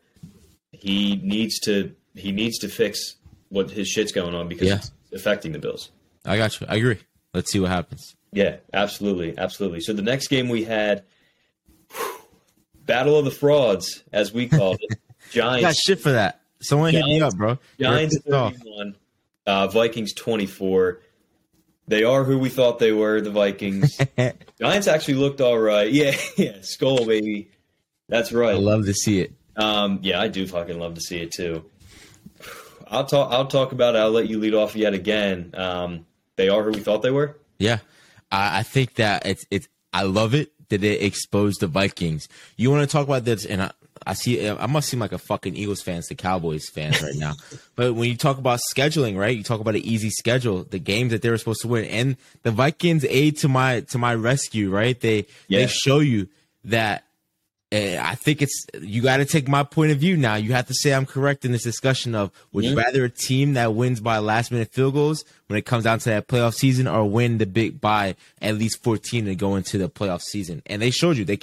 [0.72, 3.16] he needs to he needs to fix
[3.50, 4.76] what his shit's going on because Yeah.
[4.76, 5.90] it's affecting the Bills.
[6.26, 6.68] I got you.
[6.70, 7.00] I agree.
[7.34, 8.16] Let's see what happens.
[8.32, 9.82] Yeah, absolutely, absolutely.
[9.82, 11.04] So the next game we had,
[12.86, 15.00] Battle of the Frauds, as we called it.
[15.42, 16.42] I got shit for that.
[16.62, 17.58] Someone hit me up, bro.
[17.80, 18.96] Giants 31,
[19.46, 21.02] uh, Vikings 24.
[21.88, 24.00] They are who we thought they were, the Vikings.
[24.60, 25.92] Giants actually looked all right.
[25.92, 27.50] Yeah, yeah, skull baby.
[28.08, 28.56] That's right.
[28.56, 29.34] I love to see it.
[29.56, 31.66] Um, yeah, I do fucking love to see it too.
[32.88, 33.32] I'll talk.
[33.32, 34.00] I'll talk about it.
[34.00, 35.52] I'll let you lead off yet again.
[35.56, 36.06] Um,
[36.36, 37.38] they are who we thought they were.
[37.58, 37.80] Yeah,
[38.32, 39.68] I, I think that it's it's.
[39.94, 42.28] I love it that they exposed the Vikings.
[42.58, 43.72] You want to talk about this, and I,
[44.08, 44.50] I see.
[44.50, 47.34] I must seem like a fucking Eagles fans to Cowboys fans right now.
[47.76, 49.38] but when you talk about scheduling, right?
[49.38, 52.18] You talk about an easy schedule, the games that they were supposed to win, and
[52.42, 55.00] the Vikings aid to my to my rescue, right?
[55.00, 55.60] They Yeah.
[55.60, 56.28] they show you
[56.66, 57.04] that
[57.74, 60.36] Eh, I think it's you got to take my point of view now.
[60.36, 63.54] You have to say I'm correct in this discussion of would you rather a team
[63.54, 66.88] that wins by last minute field goals when it comes down to that playoff season,
[66.88, 70.62] or win the big by at least 14 to go into the playoff season?
[70.68, 71.40] And they showed you they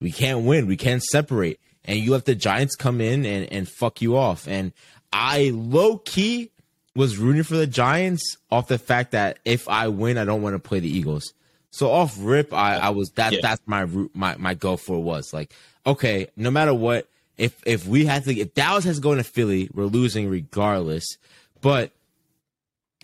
[0.00, 3.68] we can't win, we can't separate, and you let the Giants come in and and
[3.68, 4.48] fuck you off.
[4.48, 4.72] And
[5.12, 6.52] I low key
[6.94, 10.54] was rooting for the Giants off the fact that if I win, I don't want
[10.54, 11.34] to play the Eagles.
[11.76, 13.40] So off rip, I, I was that Yeah.
[13.42, 15.52] that's my root my my go for was like
[15.84, 19.24] okay, no matter what, if if we had to if Dallas has to go into
[19.24, 21.04] Philly, we're losing regardless.
[21.60, 21.92] But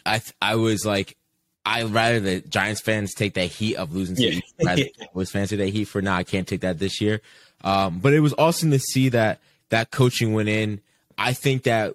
[0.04, 1.16] I I was like.
[1.64, 4.40] I rather the Giants fans take that heat of losing to Yeah.
[4.64, 6.16] rather than Cowboys fans take that heat for now.
[6.16, 7.20] I can't take that this year.
[7.62, 10.80] Um, but it was awesome to see that that coaching went in.
[11.16, 11.94] I think that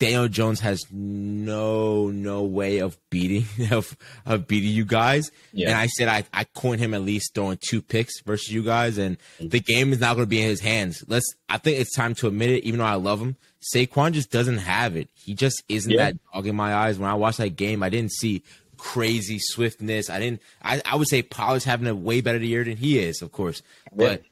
[0.00, 5.30] Daniel Jones has no no way of beating of of beating you guys.
[5.52, 5.68] Yeah.
[5.68, 8.98] And I said I I coined him at least throwing two picks versus you guys,
[8.98, 11.04] and the game is not going to be in his hands.
[11.06, 11.26] Let's.
[11.48, 12.64] I think it's time to admit it.
[12.64, 13.36] Even though I love him,
[13.74, 15.08] Saquon just doesn't have it.
[15.14, 16.06] He just isn't Yeah.
[16.10, 16.98] that dog in my eyes.
[16.98, 18.42] When I watched that game, I didn't see
[18.76, 20.10] crazy swiftness.
[20.10, 20.42] I didn't.
[20.60, 23.62] I I would say Pollard's having a way better year than he is, of course,
[23.94, 24.22] but.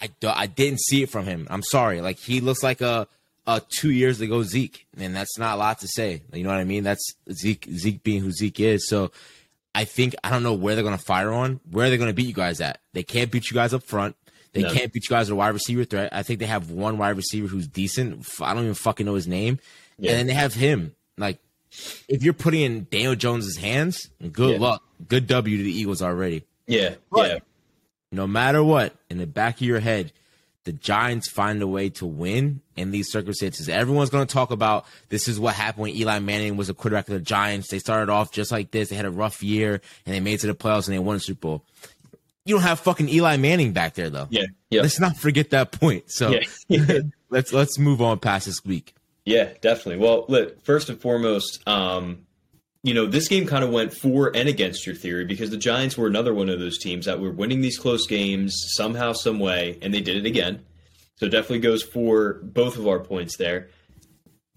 [0.00, 1.46] I, do- I didn't see it from him.
[1.48, 2.00] I'm sorry.
[2.00, 3.06] Like he looks like a
[3.46, 6.22] a two years ago Zeke, and that's not a lot to say.
[6.32, 6.84] You know what I mean?
[6.84, 8.88] That's Zeke Zeke being who Zeke is.
[8.88, 9.10] So
[9.74, 11.60] I think I don't know where they're gonna fire on.
[11.70, 12.80] Where are they're gonna beat you guys at?
[12.92, 14.16] They can't beat you guys up front.
[14.52, 14.72] They No.
[14.72, 16.10] can't beat you guys at a wide receiver threat.
[16.12, 18.26] I think they have one wide receiver who's decent.
[18.40, 19.58] I don't even fucking know his name.
[19.98, 20.10] Yeah.
[20.10, 20.94] And then they have him.
[21.16, 21.38] Like
[22.08, 24.58] if you're putting in Daniel Jones's hands, good Yeah.
[24.66, 24.82] luck.
[25.08, 27.38] Good W to the Eagles already Yeah, But- yeah,
[28.12, 30.12] no matter what, in the back of your head,
[30.64, 33.68] the Giants find a way to win in these circumstances.
[33.68, 37.08] Everyone's going to talk about this is what happened when Eli Manning was a quarterback
[37.08, 37.68] of the Giants.
[37.68, 38.88] They started off just like this.
[38.88, 41.16] They had a rough year and they made it to the playoffs and they won
[41.16, 41.64] the Super Bowl.
[42.44, 44.26] You don't have fucking Eli Manning back there though.
[44.30, 46.10] yeah, yeah, Let's not forget that point.
[46.10, 46.34] So
[46.68, 46.98] yeah.
[47.30, 48.94] let's let's move on past this week.
[49.24, 49.98] Yeah, definitely.
[50.04, 52.26] Well, look, first and foremost, um,
[52.82, 55.96] you know, this game kind of went for and against your theory because the Giants
[55.96, 59.78] were another one of those teams that were winning these close games somehow, some way,
[59.82, 60.64] and they did it again.
[61.16, 63.68] So it definitely goes for both of our points there.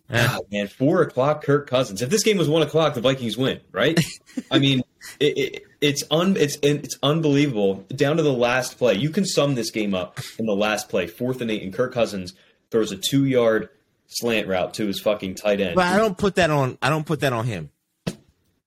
[0.09, 0.25] Eh.
[0.25, 2.01] God, man, four o'clock, Kirk Cousins.
[2.01, 3.99] If this game was one o'clock, the Vikings win, right?
[4.51, 4.81] I mean,
[5.19, 7.85] it, it, it's un, it's it's unbelievable.
[7.95, 11.07] Down to the last play, you can sum this game up in the last play,
[11.07, 12.33] fourth and eight, and Kirk Cousins
[12.71, 13.69] throws a two-yard
[14.07, 15.75] slant route to his fucking tight end.
[15.75, 17.69] But I don't put that on I don't put that on him.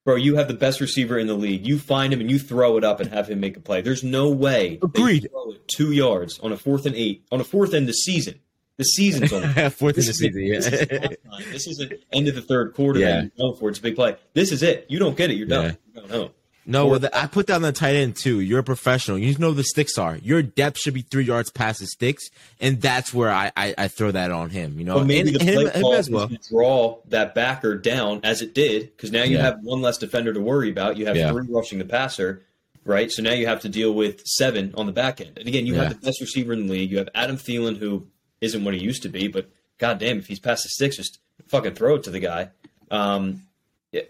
[0.09, 1.67] Bro, you have the best receiver in the league.
[1.67, 3.81] You find him and you throw it up and have him make a play.
[3.81, 4.69] There's no way.
[4.69, 5.29] you Agreed.
[5.29, 8.39] throw it two yards on a fourth and eight on a fourth end the season.
[8.77, 9.43] The season's on.
[9.69, 11.07] Fourth in the season, this is yeah.
[11.51, 12.99] This isn't end of the third quarter.
[13.01, 13.21] Yeah.
[13.21, 13.73] that you're for it.
[13.73, 14.15] It's a big play.
[14.33, 14.87] This is it.
[14.89, 15.35] You don't get it.
[15.35, 15.65] You're done.
[15.65, 15.71] Yeah.
[15.93, 16.29] You're going home.
[16.69, 18.39] No, well, the, I put that on the tight end too.
[18.41, 19.17] You're a professional.
[19.17, 20.17] You know the sticks are.
[20.17, 22.29] Your depth should be three yards past the sticks,
[22.61, 24.77] and that's where I I, I throw that on him.
[24.77, 26.29] You know, maybe and, the play him, call him well.
[26.49, 29.43] draw that backer down as it did, because now you Yeah.
[29.43, 30.97] have one less defender to worry about.
[30.97, 31.31] You have Yeah.
[31.31, 32.43] three rushing the passer,
[32.85, 33.11] right?
[33.11, 35.37] So now you have to deal with seven on the back end.
[35.39, 35.85] And again, you Yeah.
[35.85, 36.91] have the best receiver in the league.
[36.91, 38.05] You have Adam Thielen, who
[38.41, 41.73] isn't what he used to be, but goddamn, if he's past the sticks, just fucking
[41.73, 42.49] throw it to the guy.
[42.91, 43.43] Um,
[43.91, 44.03] yeah,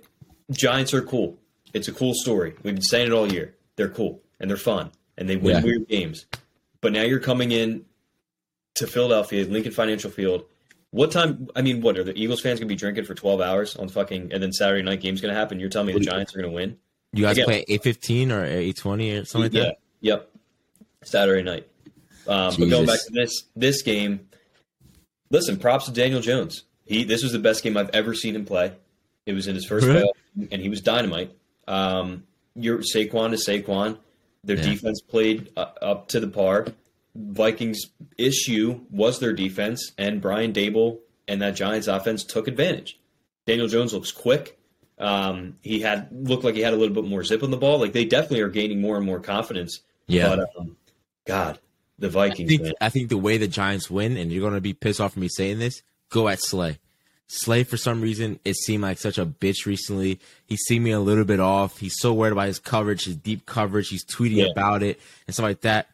[0.51, 1.37] Giants are cool.
[1.73, 2.53] It's a cool story.
[2.63, 3.55] We've been saying it all year.
[3.75, 5.63] They're cool and they're fun and they win Yeah.
[5.63, 6.25] weird games.
[6.81, 7.85] But now you're coming in
[8.75, 10.45] to Philadelphia, Lincoln Financial Field.
[10.91, 11.49] What time?
[11.55, 14.31] I mean, what are the Eagles fans gonna be drinking for 12 hours on fucking,
[14.33, 15.59] and then Saturday night game's gonna happen?
[15.59, 16.77] You're telling me the Giants are gonna win?
[17.13, 19.63] You guys Again- play eight fifteen or eight twenty or something like yeah.
[19.69, 19.77] that.
[20.01, 20.29] Yep.
[21.03, 21.67] Saturday night.
[22.27, 24.21] Um, but going back to this this game,
[25.29, 26.63] listen, props to Daniel Jones.
[26.85, 28.73] He this was the best game I've ever seen him play.
[29.25, 30.01] It was in his first Really?
[30.01, 31.31] playoff, and he was dynamite.
[31.69, 32.23] Um,
[32.55, 33.97] your Saquon is Saquon.
[34.43, 34.63] Their Yeah.
[34.63, 36.67] defense played uh, up to the par.
[37.15, 37.81] Vikings'
[38.17, 42.99] issue was their defense, and Brian Daboll and that Giants offense took advantage.
[43.45, 44.57] Daniel Jones looks quick.
[44.97, 47.79] Um, he had looked like he had a little bit more zip on the ball.
[47.79, 49.79] Like they definitely are gaining more and more confidence.
[50.07, 50.35] Yeah.
[50.35, 50.75] But um,
[51.25, 51.59] God,
[51.97, 52.49] the I Vikings.
[52.49, 52.73] think.
[52.81, 55.27] I think the way the Giants win, and you're gonna be pissed off for me
[55.29, 56.79] saying this, go at Slay.
[57.31, 60.19] Slay for some reason it seemed like such a bitch recently.
[60.47, 61.77] He seemed me a little bit off.
[61.77, 63.89] He's so worried about his coverage, his deep coverage.
[63.89, 64.45] He's tweeting Yeah.
[64.51, 65.89] about it and stuff like that.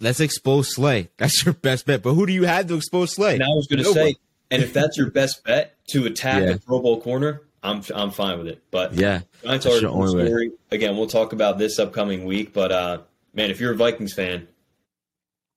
[0.00, 1.08] Let's expose Slay.
[1.18, 2.02] That's your best bet.
[2.02, 3.34] But who do you have to expose Slay?
[3.34, 4.16] And I was going to say,
[4.50, 6.52] and if that's your best bet to attack Yeah.
[6.54, 8.60] the Pro Bowl corner, I'm I'm fine with it.
[8.72, 9.20] But Yeah.
[9.44, 10.26] Giants That's are a your cool only way.
[10.28, 10.50] story.
[10.72, 12.52] Again, we'll talk about this upcoming week.
[12.52, 12.98] But uh,
[13.32, 14.48] man, if you're a Vikings fan,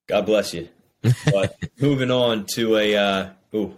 [0.07, 0.69] God bless you.
[1.31, 3.75] But moving on to a uh, ooh,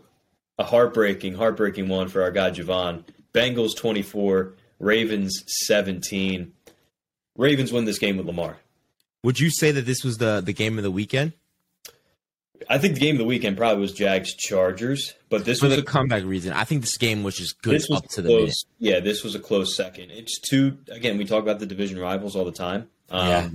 [0.57, 3.03] a heartbreaking, heartbreaking one for our guy Javon.
[3.33, 6.51] Bengals 24, Ravens 17.
[7.37, 8.57] Ravens win this game with Lamar.
[9.23, 11.33] Would you say that this was the the game of the weekend?
[12.69, 15.75] I think the game of the weekend probably was Jags Chargers, but this For was
[15.75, 18.29] the a comeback reason, I think this game was just good was up to the
[18.29, 18.55] minute.
[18.79, 20.09] Yeah, this was a close second.
[20.11, 21.17] It's two again.
[21.17, 22.89] We talk about the division rivals all the time.
[23.11, 23.49] Um, Yeah.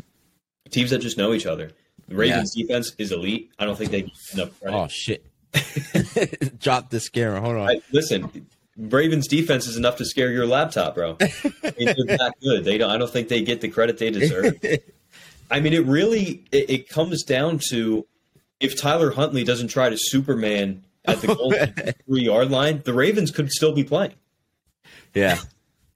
[0.71, 1.73] teams that just know each other.
[2.09, 3.51] The Ravens defense is elite.
[3.59, 4.77] I don't think they enough credit.
[4.77, 5.25] Oh shit!
[6.59, 7.38] Drop the scare.
[7.41, 7.69] Hold on.
[7.69, 11.15] I, listen, Ravens defense is enough to scare your laptop, bro.
[11.15, 11.31] They're
[11.62, 12.65] that good.
[12.65, 12.91] They don't.
[12.91, 14.59] I don't think they get the credit they deserve.
[15.51, 18.07] I mean, it really it, it comes down to
[18.61, 21.53] if Tyler Huntley doesn't try to Superman at the goal
[22.07, 24.15] three yard line, the Ravens could still be playing.
[25.15, 25.38] Yeah.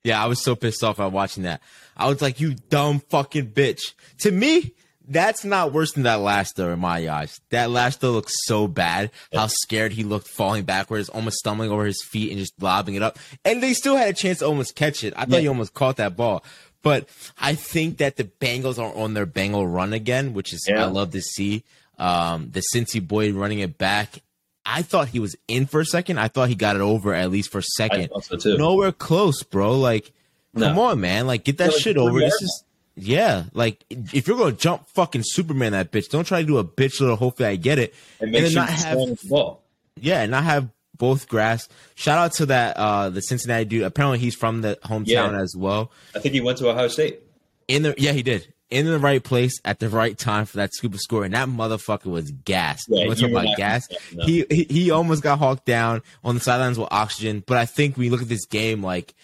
[0.04, 1.62] Yeah, I was so pissed off at watching that.
[1.96, 3.94] I was like, you dumb fucking bitch.
[4.18, 4.74] To me,
[5.08, 7.40] that's not worse than that last throw in my eyes.
[7.50, 9.10] That last throw looks so bad.
[9.32, 13.02] How scared he looked falling backwards, almost stumbling over his feet and just lobbing it
[13.02, 13.18] up.
[13.44, 15.14] And they still had a chance to almost catch it.
[15.16, 15.40] I thought Yeah.
[15.40, 16.44] he almost caught that ball.
[16.82, 17.08] But
[17.40, 20.82] I think that the Bengals are on their Bengal run again, which is Yeah.
[20.84, 21.64] I love to see.
[21.98, 24.22] Um, the Cincy boy running it back.
[24.64, 26.18] I thought he was in for a second.
[26.18, 29.78] I thought he got it over at least for a second so nowhere close, bro.
[29.78, 30.12] Like,
[30.54, 30.68] No.
[30.68, 31.26] come on, man.
[31.26, 32.18] Like, get that No, like, shit over.
[32.18, 32.64] This is,
[32.96, 33.44] yeah.
[33.52, 37.00] Like, if you're gonna jump fucking Superman that bitch, don't try to do a bitch
[37.00, 37.16] little.
[37.16, 39.62] Hopefully, I get it, and and, then not have, ball.
[40.00, 41.68] yeah, and not have both grass.
[41.94, 43.82] Shout out to that uh the Cincinnati dude.
[43.82, 45.40] Apparently, he's from the hometown Yeah.
[45.40, 45.92] as well.
[46.14, 47.20] I think he went to Ohio State.
[47.68, 48.52] In the yeah, he did.
[48.68, 51.48] In the right place at the right time for that scoop of score, and that
[51.48, 52.86] motherfucker was gassed.
[52.88, 53.86] Yeah, you want you to were talk about gas?
[53.88, 54.24] that.
[54.24, 57.44] He, he he almost got hawked down on the sidelines with oxygen.
[57.46, 59.14] But I think when you look at this game, like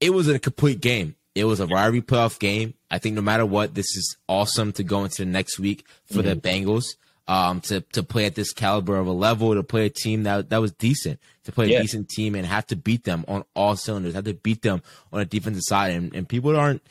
[0.00, 1.14] it was a complete game.
[1.36, 2.74] It was a rivalry playoff game.
[2.94, 6.22] I think no matter what, this is awesome to go into the next week for
[6.22, 6.68] the Mm-hmm.
[6.68, 6.84] Bengals.
[7.26, 10.50] Um, to to play at this caliber of a level, to play a team that
[10.50, 13.76] that was decent, to play a decent team and have to beat them on all
[13.76, 16.82] cylinders, have to beat them on a defensive side, and, and people aren't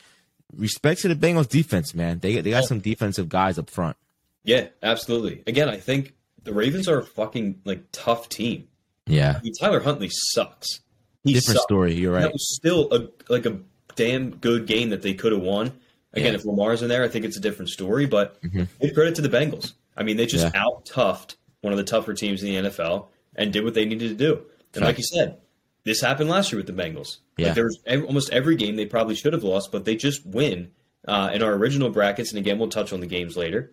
[0.56, 2.18] respect to the Bengals defense, man.
[2.18, 2.66] They they got Yeah.
[2.66, 3.96] some defensive guys up front.
[4.42, 5.44] Yeah, absolutely.
[5.46, 8.66] Again, I think the Ravens are a fucking like tough team.
[9.06, 10.80] Yeah, I mean, Tyler Huntley sucks.
[11.22, 11.62] He different sucks.
[11.62, 11.94] story.
[11.94, 12.32] You're That right.
[12.32, 13.60] was still a like a
[13.94, 15.72] damn good game that they could have won.
[16.14, 16.38] Again, Yeah.
[16.38, 18.06] if Lamar's in there, I think it's a different story.
[18.06, 18.68] But Mhm.
[18.80, 19.72] give credit to the Bengals.
[19.96, 20.62] I mean, they just Yeah.
[20.62, 24.08] out toughed one of the tougher teams in the NFL and did what they needed
[24.10, 24.42] to do.
[24.74, 25.36] And like you said,
[25.84, 27.18] this happened last year with the Bengals.
[27.36, 27.46] Yeah.
[27.48, 30.70] Like there was almost every game they probably should have lost, but they just win.
[31.06, 33.70] Uh, in our original brackets, and again, we'll touch on the games later.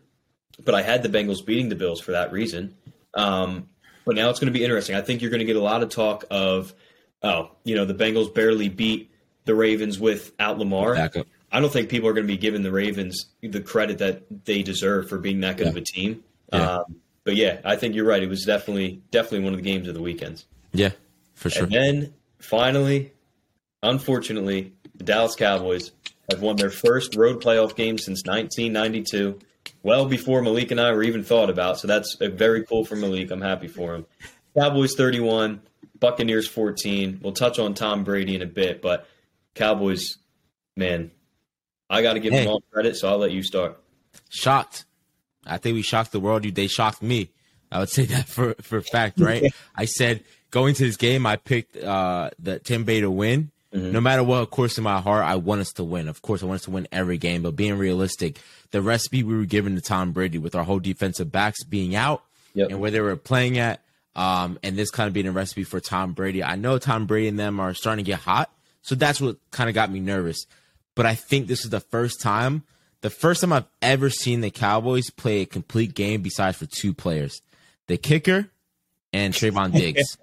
[0.65, 2.75] But I had the Bengals beating the Bills for that reason.
[3.13, 3.69] Um,
[4.06, 4.95] but now it's going to be interesting.
[4.97, 6.73] I think you're going to get a lot of talk of,
[7.23, 9.12] oh, you know, the Bengals barely beat
[9.45, 10.95] the Ravens without Lamar.
[10.95, 11.25] Backup.
[11.52, 14.64] I don't think people are going to be giving the Ravens the credit that they
[14.64, 16.24] deserve for being that good of a team.
[16.54, 16.78] Yeah.
[16.78, 18.24] Um, but yeah, I think you're right.
[18.24, 20.46] It was definitely definitely one of the games of the weekends.
[20.74, 20.92] Yeah,
[21.34, 21.64] for sure.
[21.64, 23.14] And then finally,
[23.84, 25.92] unfortunately, the Dallas Cowboys
[26.30, 29.40] have won their first road playoff game since 1992.
[29.84, 31.80] Well before Malik and I were even thought about.
[31.80, 33.32] So that's very cool for Malik.
[33.32, 34.06] I'm happy for him.
[34.58, 35.62] Cowboys 31,
[36.00, 37.20] Buccaneers 14.
[37.22, 39.08] We'll touch on Tom Brady in a bit, but
[39.56, 40.18] Cowboys,
[40.76, 41.12] man,
[41.91, 42.39] I got to give Hey.
[42.45, 42.95] them all credit.
[42.97, 43.77] So I'll let you start.
[44.30, 44.86] shocked.
[45.45, 46.45] I think we shocked the world.
[46.45, 47.30] You, they shocked me.
[47.71, 49.54] I would say that for for a fact, right?
[49.75, 53.51] I said going to this game, I picked uh the Tampa Bay to win.
[53.73, 53.91] Mm-hmm.
[53.93, 56.10] No matter what, of course, in my heart, I want us to win.
[56.10, 57.41] Of course, I want us to win every game.
[57.43, 58.38] But being realistic,
[58.71, 62.23] the recipe we were given to Tom Brady with our whole defensive backs being out
[62.54, 62.69] Yep.
[62.71, 63.80] and where they were playing at,
[64.13, 66.43] um, and this kind of being a recipe for Tom Brady.
[66.43, 68.51] I know Tom Brady and them are starting to get hot,
[68.82, 70.45] so that's what kind of got me nervous.
[71.02, 72.62] But I think this is the first time,
[73.02, 76.94] the first time I've ever seen the Cowboys play a complete game besides for two
[76.94, 77.42] players,
[77.88, 78.52] the kicker
[79.12, 80.20] and Trevon Diggs.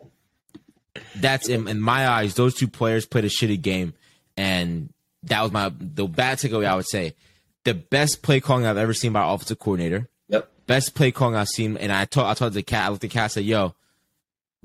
[1.17, 3.93] that's in, in my eyes, those two players played a shitty game,
[4.37, 4.93] and
[5.25, 6.67] that was my the bad takeaway.
[6.67, 7.17] I would say
[7.65, 10.49] the best play calling I've ever seen by offensive coordinator Yep.
[10.69, 11.77] best play calling I've seen.
[11.77, 13.75] And I told I told the cat, I looked at the cat, I said, "Yo,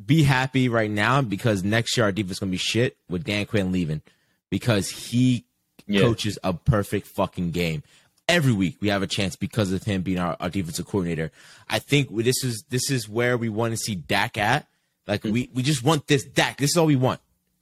[0.05, 3.47] be happy right now because next year our defense is gonna be shit with Dan
[3.47, 4.03] Quinn leaving
[4.51, 5.45] because he
[5.87, 6.01] Yeah.
[6.01, 7.83] coaches a perfect fucking game."
[8.27, 11.31] Every week we have a chance because of him being our, our defensive coordinator.
[11.69, 14.67] I think this is this is where we want to see Dak at.
[15.07, 16.57] Like we we just want this Dak.
[16.57, 17.19] This is all we want.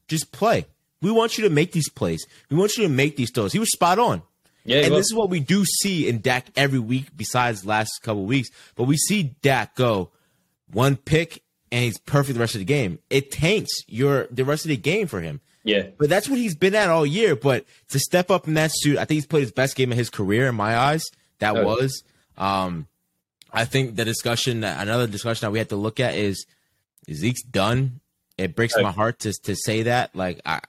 [0.08, 0.68] Just play.
[1.02, 2.26] We want you to make these plays.
[2.50, 3.54] We want you to make these throws.
[3.54, 4.22] He was spot on.
[4.64, 8.26] Yeah, and this is what we do see in Dak every week, besides last couple
[8.26, 8.50] weeks.
[8.76, 10.12] But we see Dak go
[10.72, 13.00] one pick and he's perfect the rest of the game.
[13.10, 15.42] It tanks your the rest of the game for him.
[15.64, 15.88] Yeah.
[15.98, 17.36] But that's what he's been at all year.
[17.36, 19.98] But to step up in that suit, I think he's played his best game of
[19.98, 21.04] his career in my eyes.
[21.40, 21.66] That Oh.
[21.66, 22.04] was.
[22.38, 22.88] Um,
[23.52, 26.46] I think the discussion, another discussion that we have to look at is
[27.12, 28.00] Zeke's done.
[28.38, 28.84] It breaks Right.
[28.84, 30.16] my heart to to say that.
[30.16, 30.62] Like I,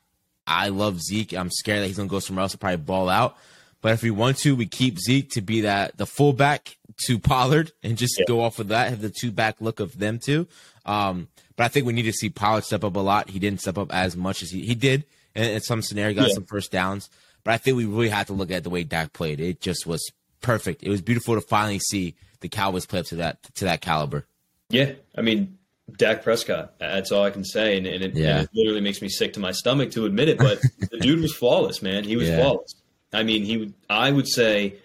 [0.47, 1.33] I love Zeke.
[1.35, 3.37] I'm scared that he's gonna go somewhere else and probably ball out.
[3.81, 6.77] But if we want to, we keep Zeke to be that the fullback
[7.07, 8.25] to Pollard and just Yeah.
[8.29, 10.47] go off of that, have the two back look of them two.
[10.85, 13.31] Um, but I think we need to see Pollard step up a lot.
[13.31, 16.29] He didn't step up as much as he, he did in, in some scenario, got
[16.29, 16.35] Yeah.
[16.35, 17.09] some first downs.
[17.45, 19.41] But I think we really have to look at the way Dak played.
[19.41, 20.01] It just was
[20.41, 20.83] perfect.
[20.83, 24.27] It was beautiful to finally see the Cowboys play up to that to that caliber.
[24.71, 25.59] Yeah, I mean,
[25.99, 26.75] Dak Prescott.
[26.79, 28.39] That's all I can say, and, and, it, Yeah.
[28.39, 30.39] and it literally makes me sick to my stomach to admit it.
[30.39, 32.05] But the dude was flawless, man.
[32.05, 32.37] He was Yeah.
[32.41, 32.75] flawless.
[33.13, 33.75] I mean, he would.
[33.91, 34.77] I would say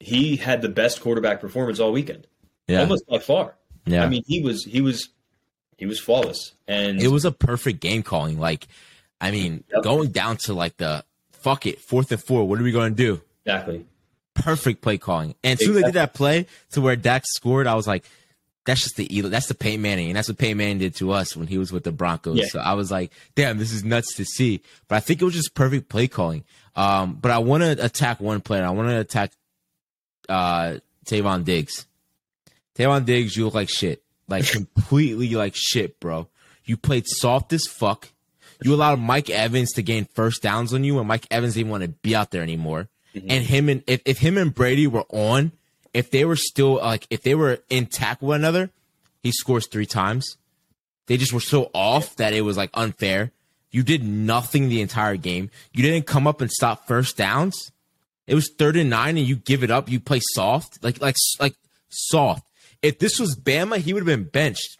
[0.00, 2.26] he had the best quarterback performance all weekend,
[2.66, 3.54] Yeah, almost by far.
[3.86, 4.02] yeah.
[4.04, 5.08] I mean, he was he was
[5.80, 8.38] he was flawless, and it was a perfect game calling.
[8.38, 8.68] Like,
[9.20, 9.82] I mean, Yep.
[9.82, 12.46] going down to like the fuck it, fourth and four.
[12.46, 13.20] What are we going to do?
[13.44, 13.86] exactly.
[14.34, 15.34] Perfect play calling.
[15.42, 18.04] And as soon they did that play to where Dak scored, I was like,
[18.64, 21.34] that's just the that's the Peyton Manning, and that's what Peyton Manning did to us
[21.36, 22.38] when he was with the Broncos.
[22.38, 22.46] Yeah.
[22.46, 24.62] So I was like, damn, this is nuts to see.
[24.86, 26.44] But I think it was just perfect play calling.
[26.76, 28.64] Um, but I want to attack one player.
[28.64, 29.32] I want to attack
[30.28, 31.86] uh Trevon Diggs.
[32.76, 34.02] Trevon Diggs, you look like shit.
[34.30, 36.28] Like completely like shit, bro.
[36.64, 38.10] You played soft as fuck.
[38.62, 41.82] You allowed Mike Evans to gain first downs on you when Mike Evans didn't want
[41.82, 42.88] to be out there anymore.
[43.14, 43.30] Mm-hmm.
[43.30, 45.52] And him and if, if him and Brady were on,
[45.92, 48.70] if they were still like if they were intact with one another,
[49.22, 50.36] he scores three times.
[51.06, 53.32] They just were so off that it was like unfair.
[53.72, 55.50] You did nothing the entire game.
[55.72, 57.72] You didn't come up and stop first downs.
[58.26, 59.88] It was third and nine, and you give it up.
[59.88, 61.56] You play soft, like like like
[61.88, 62.44] soft.
[62.82, 64.78] If this was Bama, he would have been benched.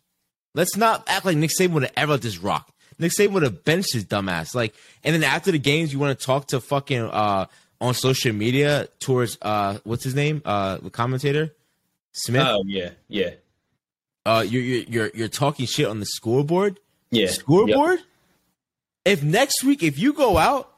[0.54, 2.72] Let's not act like Nick Saban would have ever let this rock.
[2.98, 4.54] Nick Saban would have benched his dumbass.
[4.54, 7.46] Like, and then after the games, you want to talk to fucking uh
[7.80, 11.54] on social media towards uh what's his name uh the commentator
[12.12, 12.46] Smith.
[12.46, 13.30] Oh yeah, yeah,
[14.26, 16.80] uh, you're you're you're, you're talking shit on the scoreboard.
[17.10, 17.28] yeah.
[17.28, 18.00] Scoreboard.
[19.04, 20.72] If next week, if you go out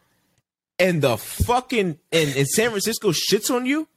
[0.78, 3.88] and the fucking and, and San Francisco shits on you,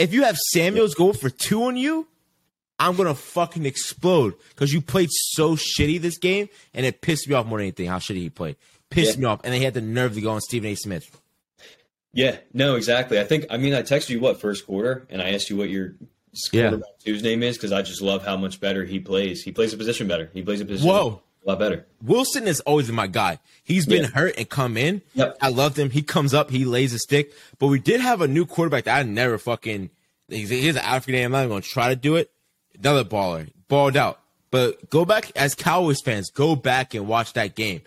[0.00, 2.06] if you have Samuels go for two on you,
[2.78, 7.34] I'm gonna fucking explode because you played so shitty this game, and it pissed me
[7.34, 7.86] off more than anything.
[7.86, 8.56] How shitty he played
[8.88, 9.20] pissed Yeah.
[9.20, 10.74] me off, and they had the nerve to go on Stephen A.
[10.74, 11.04] Smith.
[12.12, 13.20] Yeah, no, exactly.
[13.20, 15.68] I think I mean I texted you what first quarter, and I asked you what
[15.70, 15.94] your
[16.52, 16.62] Yeah.
[16.70, 19.42] quarterback two's name is because I just love how much better he plays.
[19.42, 20.30] He plays a position better.
[20.32, 21.22] He plays a position Whoa.
[21.44, 21.86] A lot better.
[22.02, 23.38] Wilson has always been my guy.
[23.64, 24.10] He's been Yeah.
[24.10, 25.02] hurt and come in.
[25.14, 25.38] Yep.
[25.40, 25.90] I loved him.
[25.90, 27.32] He comes up, he lays a stick.
[27.58, 29.90] But we did have a new quarterback that I never fucking.
[30.28, 31.26] He's, he's an African name.
[31.26, 32.30] I'm not even going to try to do it.
[32.78, 34.20] Another baller, balled out.
[34.50, 37.82] But go back as Cowboys fans, go back and watch that game,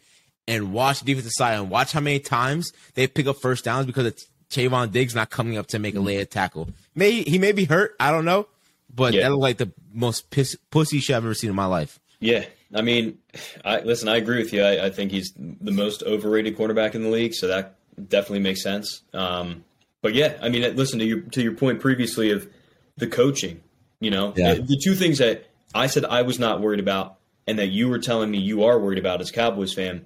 [0.48, 3.86] and watch the defensive side, and watch how many times they pick up first downs
[3.86, 6.08] because it's Trevon Diggs not coming up to make a mm-hmm.
[6.08, 6.70] lay tackle.
[6.96, 7.96] May he may be hurt.
[8.00, 8.48] I don't know,
[8.94, 9.24] but Yeah.
[9.24, 12.00] that looked like the most piss, pussy shit I've ever seen in my life.
[12.20, 13.20] Yeah, I mean,
[13.64, 14.08] I listen.
[14.10, 14.64] I agree with you.
[14.64, 17.76] I, I think he's the most overrated quarterback in the league, so that
[18.10, 19.02] definitely makes sense.
[19.14, 19.64] Um,
[20.02, 22.50] but yeah, I mean, listen to your to your point previously of
[22.98, 23.62] the coaching.
[24.00, 24.56] You know, Yeah.
[24.56, 28.00] the two things that I said I was not worried about, and that you were
[28.00, 30.06] telling me you are worried about as a Cowboys fan,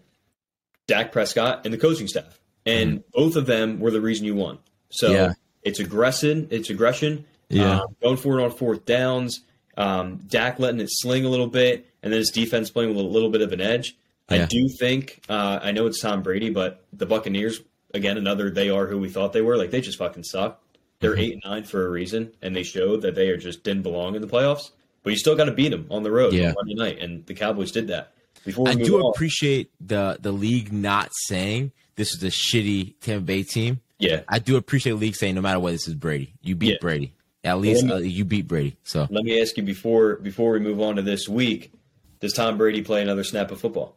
[0.88, 4.60] Dak Prescott and the coaching staff, and both of them were the reason you won.
[4.90, 5.16] So Mm-hmm.
[5.16, 5.34] Yeah.
[5.64, 6.48] it's aggression.
[6.52, 7.26] It's aggression.
[7.50, 7.82] Yeah.
[7.82, 9.42] um, going for it on fourth downs.
[9.78, 13.08] Um, Dak letting it sling a little bit, and then his defense playing with a
[13.08, 13.96] little bit of an edge.
[14.30, 15.22] I do think.
[15.30, 17.62] Uh, I know it's Tom Brady, but the Buccaneers
[17.94, 19.56] again, another they are who we thought they were.
[19.56, 20.62] Like they just fucking suck.
[21.00, 21.20] They're Mm-hmm.
[21.22, 24.16] eight and nine for a reason, and they showed that they are just didn't belong
[24.16, 24.72] in the playoffs.
[25.04, 26.50] But you still got to beat them on the road Yeah.
[26.50, 28.12] on Monday night, and the Cowboys did that.
[28.44, 33.24] Before I do on, appreciate the the league not saying this is a shitty Tampa
[33.24, 33.80] Bay team.
[34.00, 34.22] yeah.
[34.28, 36.34] I do appreciate the league saying no matter what, this is Brady.
[36.42, 36.78] You beat Yeah.
[36.82, 37.14] Brady.
[37.44, 38.78] At least Well, uh, you beat Brady.
[38.84, 41.72] So Let me ask you before before we move on to this week:
[42.20, 43.96] Does Tom Brady play another snap of football?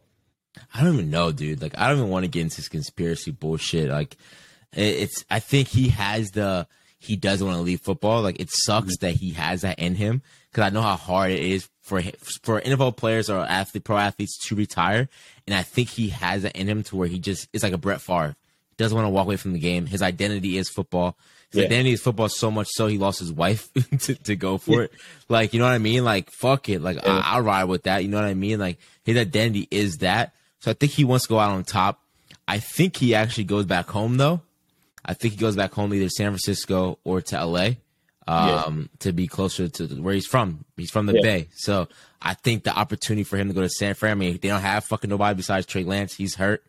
[0.73, 1.61] I don't even know, dude.
[1.61, 3.89] Like I don't even want to get into this conspiracy bullshit.
[3.89, 4.17] Like
[4.73, 8.21] it's I think he has the he doesn't want to leave football.
[8.21, 11.39] Like it sucks that he has that in him because I know how hard it
[11.39, 12.01] is for
[12.43, 15.09] for NFL players or athlete pro athletes to retire,
[15.47, 17.77] and I think he has that in him to where he just is like a
[17.77, 18.35] Brett Favre.
[18.77, 19.85] Doesn't want to walk away from the game.
[19.85, 21.17] His identity is football.
[21.53, 21.67] Yeah.
[21.69, 24.91] is football so much so he lost his wife to, to go for it.
[25.29, 26.03] Like, you know what I mean?
[26.05, 26.81] Like, fuck it.
[26.81, 28.03] Like, I, I'll ride with that.
[28.03, 28.59] You know what I mean?
[28.59, 30.33] Like, his identity is that.
[30.59, 31.99] So I think he wants to go out on top.
[32.47, 34.41] I think he actually goes back home though.
[35.03, 37.69] I think he goes back home either San Francisco or to LA
[38.27, 40.63] um, to be closer to where he's from.
[40.77, 41.21] He's from the Yeah.
[41.21, 41.47] Bay.
[41.55, 41.87] So
[42.21, 44.61] I think the opportunity for him to go to San Fran, I mean, they don't
[44.61, 46.13] have fucking nobody besides Trey Lance.
[46.13, 46.63] He's hurt.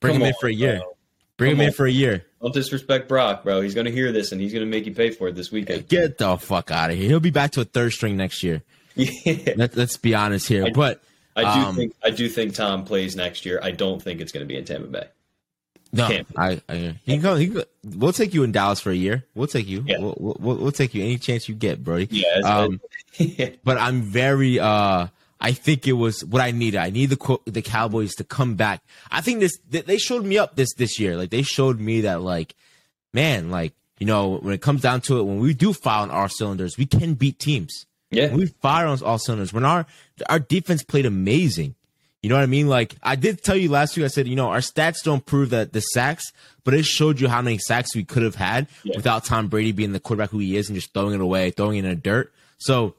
[0.00, 0.78] Bring Come him in for a year.
[0.78, 0.96] bro.
[1.36, 2.24] Bring Come him in for a year.
[2.42, 3.60] Don't disrespect Brock, bro.
[3.60, 5.52] He's going to hear this and he's going to make you pay for it this
[5.52, 5.86] weekend.
[5.88, 7.08] Get the fuck out of here.
[7.08, 8.62] He'll be back to a third string next year.
[8.96, 9.54] Yeah.
[9.56, 10.66] Let, let's be honest here.
[10.66, 11.02] I- but
[11.34, 13.58] I do Um, think I do think Tom plays next year.
[13.62, 15.06] I don't think it's going to be in Tampa Bay.
[15.94, 17.38] No, I, I he can come.
[17.38, 19.24] He can, we'll take you in Dallas for a year.
[19.34, 19.82] We'll take you.
[19.86, 19.98] Yeah.
[20.00, 22.08] We'll, we'll, we'll take you any chance you get, Brody.
[22.10, 22.80] Yeah, Um,
[23.64, 24.58] but I'm very.
[24.60, 25.06] uh
[25.44, 26.78] I think it was what I needed.
[26.78, 28.80] I need the the Cowboys to come back.
[29.10, 31.16] I think this they- they showed me up this this year.
[31.16, 32.54] Like they showed me that like,
[33.12, 36.10] man, like you know when it comes down to it, when we do fire on
[36.10, 37.86] our cylinders, we can beat teams.
[38.10, 39.52] yeah, When we fire on all cylinders.
[39.52, 39.84] When our
[40.28, 41.74] our defense played amazing.
[42.22, 42.68] You know what I mean?
[42.68, 45.50] Like I did tell you last week, I said, you know, our stats don't prove
[45.50, 46.30] that the sacks,
[46.62, 48.92] but it showed you how many sacks we could have had Yeah.
[48.94, 51.78] without Tom Brady being the quarterback who he is and just throwing it away, throwing
[51.78, 52.32] it in the dirt.
[52.58, 52.94] So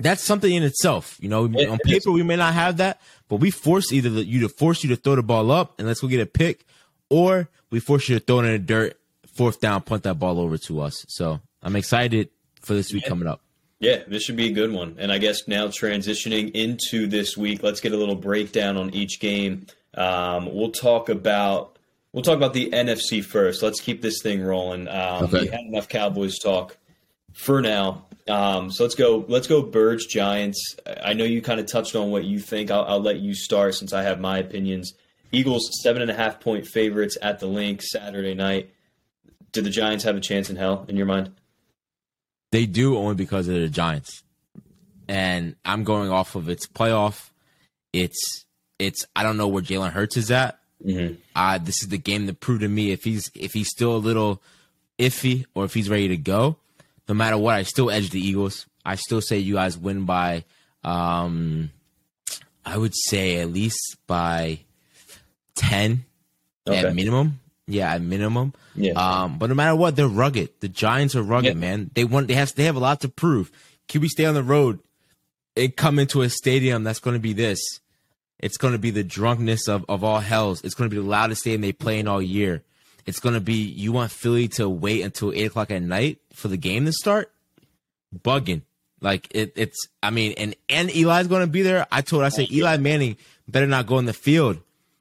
[0.00, 1.16] that's something in itself.
[1.20, 4.24] You know, It- on paper we may not have that, but we force either the,
[4.24, 6.64] you to force you to throw the ball up and let's go get a pick,
[7.08, 8.98] or we force you to throw it in the dirt,
[9.36, 11.04] fourth down, punt that ball over to us.
[11.08, 12.28] So I'm excited
[12.60, 13.40] for this week coming up.
[13.78, 14.96] Yeah, this should be a good one.
[14.98, 19.20] And I guess now transitioning into this week, let's get a little breakdown on each
[19.20, 19.66] game.
[19.94, 21.78] Um, we'll talk about
[22.12, 23.62] we'll talk about the NFC first.
[23.62, 24.86] Let's keep this thing rolling.
[24.88, 25.40] Um, Okay.
[25.42, 26.76] We had enough Cowboys talk
[27.32, 28.04] for now.
[28.30, 29.24] Um, so let's go.
[29.28, 29.62] Let's go.
[29.62, 30.76] Birds Giants.
[31.02, 32.70] I know you kind of touched on what you think.
[32.70, 34.94] I'll, I'll let you start since I have my opinions.
[35.32, 38.70] Eagles seven and a half point favorites at the link Saturday night.
[39.52, 41.32] Do the Giants have a chance in hell in your mind?
[42.52, 44.22] They do only because of the Giants.
[45.08, 47.30] And I'm going off of its playoff.
[47.92, 48.44] It's
[48.78, 50.58] it's I don't know where Jalen Hurts is at.
[50.84, 51.14] Mm-hmm.
[51.34, 53.98] Uh this is the game to prove to me if he's if he's still a
[53.98, 54.42] little
[54.98, 56.56] iffy or if he's ready to go.
[57.10, 58.66] No matter what, I still edge the Eagles.
[58.84, 60.44] I still say you guys win by
[60.84, 61.70] um
[62.64, 64.60] I would say at least by
[65.56, 66.04] ten
[66.68, 66.86] Okay.
[66.86, 67.40] at minimum.
[67.66, 68.52] Yeah, at minimum.
[68.76, 68.92] Yeah.
[68.92, 70.50] Um, but no matter what, they're rugged.
[70.60, 71.60] The Giants are rugged, Yeah.
[71.60, 71.90] man.
[71.94, 73.50] They want they have they have a lot to prove.
[73.88, 74.78] Can we stay on the road
[75.56, 77.58] and come into a stadium that's going to be this?
[78.38, 80.62] It's going to be the drunkenness of, of all hells.
[80.62, 82.62] It's going to be the loudest stadium they play in all year.
[83.06, 86.48] It's going to be you want Philly to wait until eight o'clock at night for
[86.48, 87.32] the game to start.
[88.16, 88.62] Bugging
[89.00, 89.78] like it, it's.
[90.02, 91.86] I mean, and and Eli's going to be there.
[91.90, 93.16] I told I said Eli Manning
[93.48, 94.58] better not go in the field.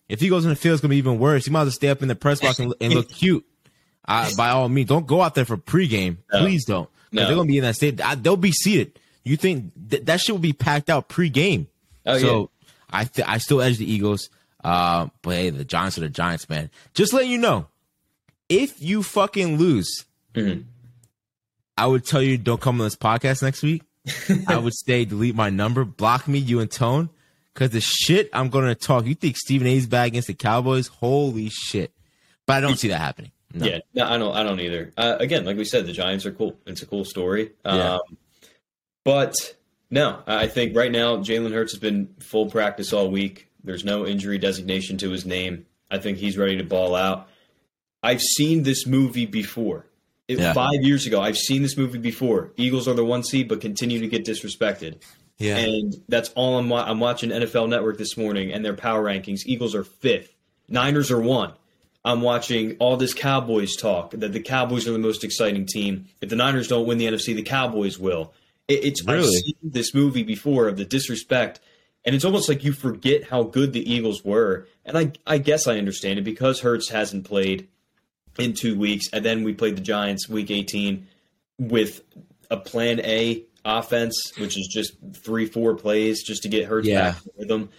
[0.07, 1.45] If he goes in the field, it's going to be even worse.
[1.45, 3.45] He might as well stay up in the press box and, and look cute.
[4.07, 6.17] Uh, by all means, don't go out there for pregame.
[6.33, 6.39] No.
[6.39, 6.89] Please don't.
[7.11, 7.25] No.
[7.25, 8.03] They're going to be in that state.
[8.03, 8.99] I, they'll be seated.
[9.23, 11.67] You think th- that shit will be packed out pregame?
[12.05, 12.49] Oh, so
[12.89, 14.29] I th- I still edge the Eagles.
[14.63, 16.71] Uh, but hey, the Giants are the Giants, man.
[16.93, 17.67] Just letting you know,
[18.49, 20.65] if you fucking lose, Mhm.
[21.77, 23.83] I would tell you don't come on this podcast next week.
[24.47, 27.09] I would say delete my number, block me, you and Tone,
[27.53, 29.05] because the shit I'm gonna talk.
[29.05, 30.87] You think Stephen A's back against the Cowboys?
[30.87, 31.93] Holy shit!
[32.45, 33.31] But I don't see that happening.
[33.53, 33.65] No.
[33.65, 34.35] Yeah, no, I don't.
[34.35, 34.93] I don't either.
[34.97, 36.59] Uh, again, like we said, the Giants are cool.
[36.67, 37.51] It's a cool story.
[37.65, 37.95] Yeah.
[37.95, 38.17] Um,
[39.05, 39.35] but
[39.89, 43.47] no, I think right now Jalen Hurts has been full practice all week.
[43.63, 45.65] There's no injury designation to his name.
[45.89, 47.27] I think he's ready to ball out.
[48.03, 49.85] I've seen this movie before.
[50.27, 50.53] It- Yeah.
[50.53, 52.51] Five years ago, I've seen this movie before.
[52.55, 54.95] Eagles are the one seed, but continue to get disrespected.
[55.39, 56.69] yeah, And that's all I'm.
[56.69, 59.39] wa- I'm watching NFL Network this morning, and their power rankings.
[59.45, 60.35] Eagles are fifth.
[60.67, 61.53] Niners are one.
[62.05, 66.05] I'm watching all this Cowboys talk that the Cowboys are the most exciting team.
[66.21, 68.33] If the Niners don't win the NFC, the Cowboys will.
[68.67, 71.59] It, it's I've seen this movie before of the disrespect,
[72.05, 74.67] and it's almost like you forget how good the Eagles were.
[74.85, 77.67] And I, I guess I understand it because Hurts hasn't played
[78.39, 81.07] in two weeks, and then we played the Giants week 18
[81.57, 82.01] with
[82.49, 87.11] a Plan A offense, which is just three, four plays just to get Hurts Yeah.
[87.11, 87.69] back with them.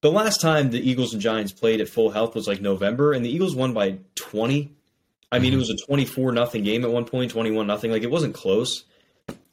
[0.00, 3.24] The last time the Eagles and Giants played at full health was like November, and
[3.24, 4.70] the Eagles won by 20.
[5.30, 5.58] I mean, it mm-hmm.
[5.58, 7.90] was a 24 nothing game at one point, 21 nothing.
[7.90, 8.84] Like it wasn't close.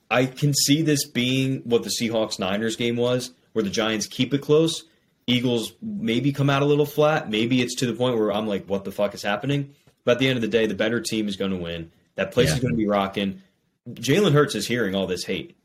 [0.10, 4.34] I can see this being what the Seahawks Niners game was, where the Giants keep
[4.34, 4.84] it close.
[5.28, 7.30] Eagles maybe come out a little flat.
[7.30, 9.74] Maybe it's to the point where I'm like, what the fuck is happening?
[10.06, 11.92] But at the end of the day, the better team is going to win.
[12.16, 12.56] That place Yeah.
[12.56, 13.42] is going to be rocking.
[13.90, 15.56] Jalen Hurts is hearing all this hate.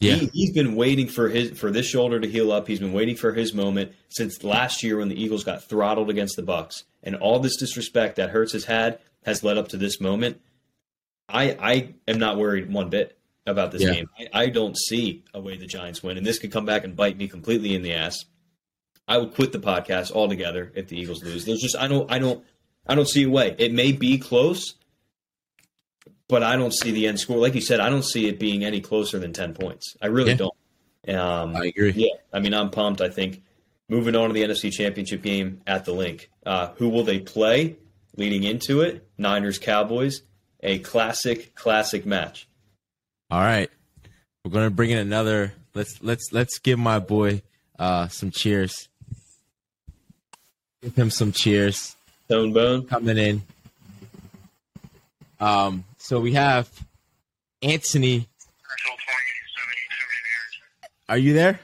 [0.00, 2.66] yeah, He, he's been waiting for his for this shoulder to heal up.
[2.66, 6.36] He's been waiting for his moment since last year when the Eagles got throttled against
[6.36, 10.00] the Bucs, and all this disrespect that Hurts has had has led up to this
[10.00, 10.40] moment.
[11.28, 13.16] I I am not worried one bit
[13.46, 13.92] about this Yeah.
[13.94, 14.06] game.
[14.18, 16.94] I, I don't see a way the Giants win, and this could come back and
[16.96, 18.24] bite me completely in the ass.
[19.08, 21.44] I would quit the podcast altogether if the Eagles lose.
[21.44, 22.44] There's just I don't I don't
[22.88, 23.54] I don't see a way.
[23.58, 24.74] It may be close,
[26.28, 27.38] but I don't see the end score.
[27.38, 29.96] Like you said, I don't see it being any closer than ten points.
[30.00, 30.36] I really Yeah.
[30.36, 30.54] don't.
[31.16, 31.92] Um, I agree.
[31.92, 33.00] yeah, I mean, I'm pumped.
[33.00, 33.42] I think
[33.88, 36.30] moving on to the NFC Championship game at the link.
[36.44, 37.76] Uh, who will they play
[38.16, 39.06] leading into it?
[39.16, 40.22] Niners Cowboys,
[40.62, 42.48] a classic, classic match.
[43.30, 43.70] All right,
[44.44, 45.52] we're gonna bring in another.
[45.74, 47.42] Let's let's let's give my boy
[47.78, 48.88] uh some cheers.
[50.82, 51.95] Give him some cheers.
[52.28, 52.86] Tone Bone.
[52.86, 53.42] coming in.
[55.38, 56.68] Um, so we have
[57.62, 58.28] Anthony.
[61.08, 61.60] Are you there?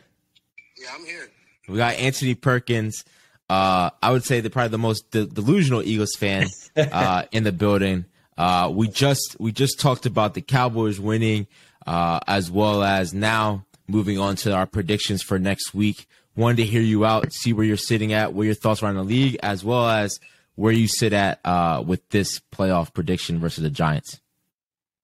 [0.79, 1.29] Yeah, I'm here.
[1.69, 3.05] We got Anthony Perkins.
[3.51, 6.47] Uh, I would say the probably the most de- delusional Eagles fan
[6.77, 8.05] uh, in the building.
[8.39, 11.47] Uh, we just we just talked about the Cowboys winning,
[11.87, 16.07] uh, as well as now moving on to our predictions for next week.
[16.35, 18.95] Wanted to hear you out, see where you're sitting at, what your thoughts are on
[18.95, 20.19] the league, as well as
[20.55, 24.21] where you sit at uh, with this playoff prediction versus the Giants.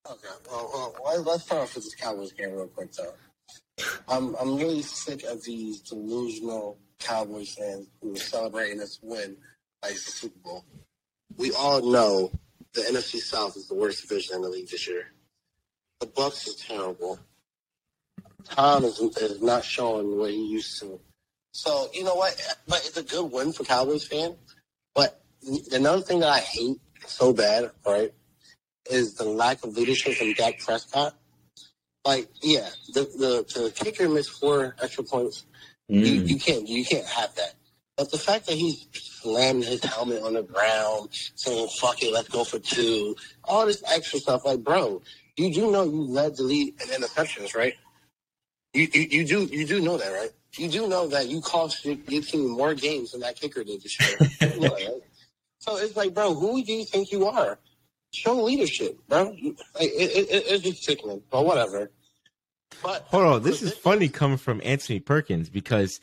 [0.09, 0.27] Okay.
[0.49, 3.13] Well, well, let's start off with this Cowboys game real quick, though.
[4.07, 9.37] I'm I'm really sick of these delusional Cowboys fans who are celebrating this win
[9.85, 10.65] it's the Super Bowl.
[11.37, 12.31] We all know
[12.73, 15.07] the NFC South is the worst division in the league this year.
[15.99, 17.19] The Bucs is terrible.
[18.43, 20.99] Tom is, is not showing what he used to.
[21.51, 22.35] So you know what?
[22.67, 24.35] But it's a good win for Cowboys fan.
[24.95, 25.18] But
[25.73, 28.13] another thing that I hate so bad, right,
[28.89, 31.15] is the lack of leadership from Dak Prescott.
[32.05, 35.45] Like, yeah, the the, the kicker missed four extra points.
[35.89, 36.29] You, Mm.
[36.29, 37.55] you can't you can't have that.
[37.97, 42.29] But the fact that he's slamming his helmet on the ground, saying "fuck it, let's
[42.29, 43.15] go for two,
[43.45, 45.01] all this extra stuff, like, bro,
[45.37, 47.73] you do know you led the lead in interceptions, right?
[48.73, 50.31] You, you you do you do know that, right?
[50.57, 53.83] You do know that you cost your, your team more games than that kicker did
[53.83, 54.19] this year.
[54.55, 55.03] You know right?
[55.59, 57.59] So it's like, bro, who do you think you are?
[58.11, 59.23] Show leadership, bro.
[59.25, 59.35] Like,
[59.79, 61.91] it, it, it- it's just sickening, but whatever.
[62.81, 65.99] But Hold on, this is funny coming from Anthony Perkins because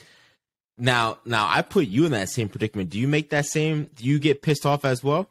[0.77, 2.91] now now I put you in that same predicament.
[2.91, 3.89] Do you make that same?
[3.95, 5.31] Do you get pissed off as well?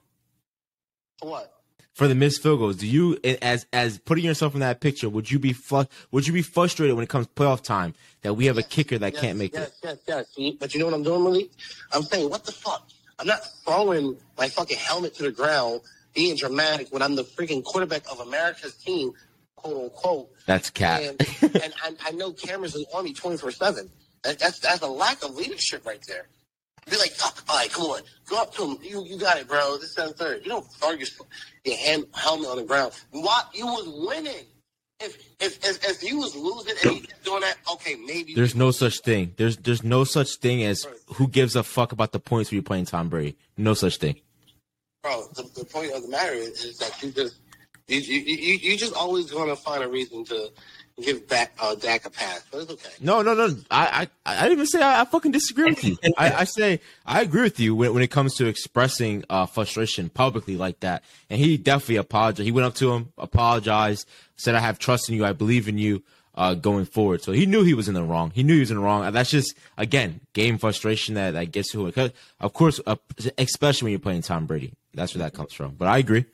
[1.22, 1.52] what?
[1.94, 5.32] for the missed field goals, do you as as putting yourself in that picture, would
[5.32, 8.58] you be flu- would you be frustrated when it comes playoff time that we have
[8.58, 9.74] a kicker that Yes, can't make yes, it?
[9.84, 10.56] Yes, yes, yes.
[10.60, 11.52] But you know what I'm doing, Malik?
[11.94, 12.90] I'm saying, what the fuck?
[13.20, 15.82] I'm not throwing my fucking helmet to the ground,
[16.14, 19.14] being dramatic when I'm the freaking quarterback of America's team,
[19.56, 20.30] quote unquote.
[20.46, 21.02] That's cat.
[21.02, 21.22] And,
[21.64, 23.90] and I, I know cameras is on me 24 seven.
[24.24, 26.28] That's that's a lack of leadership right there.
[26.90, 28.78] Be like, oh, all right, come on, go up to him.
[28.82, 29.78] You you got it, bro.
[29.78, 30.42] This is third.
[30.44, 31.08] You don't throw your
[31.64, 32.94] your hand, helmet on the ground.
[33.12, 34.46] What you was winning.
[35.00, 38.72] If if if, if you was losing and kept doing that, okay, maybe There's no
[38.72, 39.34] such thing.
[39.38, 42.64] There's there's no such thing as who gives a fuck about the points when you're
[42.64, 43.36] playing Tom Brady.
[43.58, 44.16] No such thing.
[45.04, 45.28] bro.
[45.34, 47.40] The, the point of the matter is, is that you just
[47.88, 50.50] you you you, you just always going to find a reason to
[51.02, 52.90] give back uh, Dak a pass, but it's okay.
[53.02, 53.56] No, no, no.
[53.70, 55.98] I I, I didn't even say I, I fucking disagree with you.
[56.18, 60.10] I, I say I agree with you when, when it comes to expressing uh, frustration
[60.10, 61.04] publicly like that.
[61.30, 62.46] And he definitely apologized.
[62.46, 65.26] He went up to him, apologized, said, "I have trust in you.
[65.26, 66.04] I believe in you."
[66.38, 68.30] Uh, going forward, so he knew he was in the wrong.
[68.36, 69.10] He knew he was in the wrong.
[69.14, 72.14] That's just again game frustration that that gets to it.
[72.42, 72.98] Of course, uh,
[73.38, 75.76] especially when you're playing Tom Brady, that's where that comes from.
[75.76, 76.26] But I agree.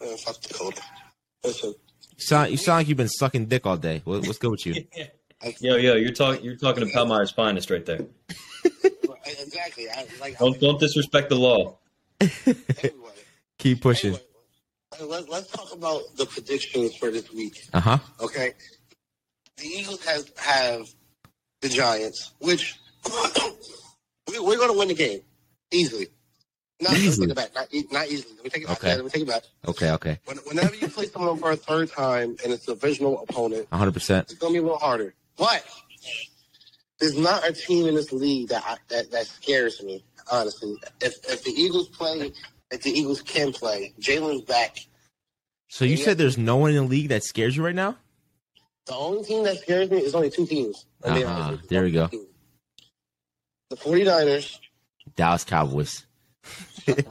[0.00, 0.78] Man, fuck the code.
[1.42, 1.74] Listen, You
[2.22, 4.02] sound you sound like you've been sucking dick all day.
[4.04, 4.84] What, what's good with you?
[5.58, 8.06] Yo, yo, you're talking you're talking to Palmyra's finest right there.
[9.26, 9.88] exactly.
[9.90, 11.78] I, like Don't don't disrespect the law.
[12.20, 12.60] anyway,
[13.58, 14.16] Keep pushing.
[14.96, 17.60] anyway, let, let's talk about the predictions for this week.
[17.72, 17.98] Uh huh.
[18.20, 18.52] Okay,
[19.56, 20.86] the Eagles has have
[21.60, 22.78] the Giants, which
[24.30, 25.22] we, we're going to win the game
[25.72, 26.06] easily.
[26.82, 27.28] Not Easily?
[27.28, 27.54] Let me take it back.
[27.54, 28.34] Not, e- not easily.
[28.36, 28.76] Let me take it back.
[28.78, 28.94] Okay.
[28.96, 29.42] Let me take it back.
[29.68, 29.90] Okay.
[29.92, 30.18] Okay.
[30.24, 33.92] When, whenever you play someone for a third time and it's a divisional opponent, 100.
[33.92, 35.14] percent it's going to be a little harder.
[35.36, 35.64] But
[36.98, 40.04] there's not a team in this league that I, that, that scares me.
[40.30, 42.32] Honestly, if if the Eagles play,
[42.70, 44.76] if the Eagles can play, Jalen's back.
[45.68, 46.04] So you Yeah.
[46.04, 47.96] said there's no one in the league that scares you right now?
[48.86, 50.84] The only team that scares me is only two teams.
[51.04, 51.24] Uh-huh.
[51.26, 51.68] honest with you.
[51.68, 52.10] There we go.
[53.70, 54.58] The 49ers
[55.16, 56.06] Dallas Cowboys.
[56.86, 57.06] And, and,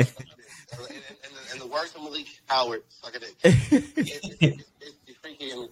[0.00, 3.52] and, and the worst of Malik Howard, suck it in.
[3.96, 5.68] It's, it's, it's the freaking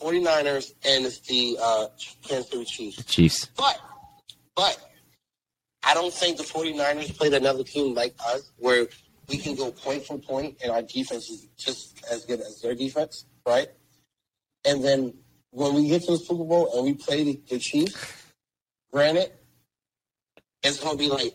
[0.00, 1.86] 49ers and it's the uh,
[2.22, 3.04] Kansas City Chiefs.
[3.04, 3.46] Chiefs.
[3.56, 3.78] But,
[4.54, 4.78] but,
[5.82, 8.88] I don't think the 49ers played another team like us where
[9.28, 12.74] we can go point for point and our defense is just as good as their
[12.74, 13.68] defense, right?
[14.64, 15.14] And then
[15.50, 17.94] when we get to the Super Bowl and we play the, the Chiefs,
[18.92, 19.30] granted,
[20.62, 21.34] it's going to be like,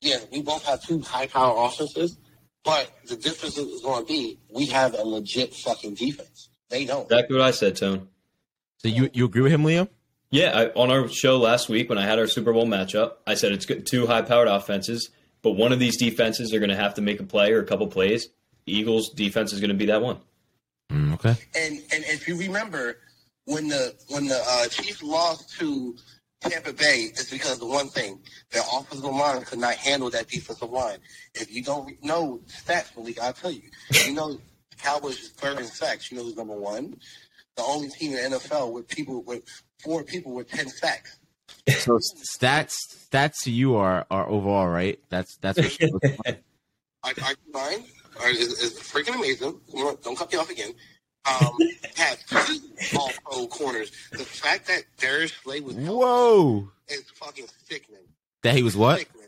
[0.00, 2.18] yeah, we both have two high power offenses,
[2.64, 6.48] but the difference is going to be we have a legit fucking defense.
[6.68, 7.04] They don't.
[7.04, 8.08] Exactly what I said, Tone.
[8.78, 9.88] So you you agree with him, Liam?
[10.30, 13.34] Yeah, I, on our show last week when I had our Super Bowl matchup, I
[13.34, 15.10] said it's good, two high-powered offenses,
[15.42, 17.64] but one of these defenses are going to have to make a play or a
[17.64, 18.28] couple plays.
[18.64, 20.18] The Eagles' defense is going to be that one.
[20.92, 21.36] Mm, okay.
[21.56, 22.98] And and if you remember
[23.46, 25.96] when the when the uh, Chiefs lost to
[26.40, 28.18] Tampa Bay is because of the one thing.
[28.50, 30.98] Their offensive line could not handle that defensive line.
[31.34, 33.68] If you don't know stats, Malik, I'll tell you.
[34.06, 36.10] You know the Cowboys is third in sacks.
[36.10, 36.96] You know who's number one?
[37.56, 39.42] The only team in the NFL with people with
[39.78, 41.18] four people with ten sacks.
[41.68, 42.74] So stats
[43.10, 44.98] stats to you are are overall right.
[45.10, 46.36] That's that's what you're looking for.
[47.02, 47.84] I, I mine
[48.26, 49.60] is, is freaking amazing.
[50.02, 50.72] Don't cut me off again.
[51.26, 51.56] Um,
[51.96, 52.58] have two
[52.98, 53.90] all pro corners.
[54.10, 58.00] The fact that Darius Slay was Whoa, is fucking sickening.
[58.42, 58.98] that he was what?
[59.00, 59.26] Sickening.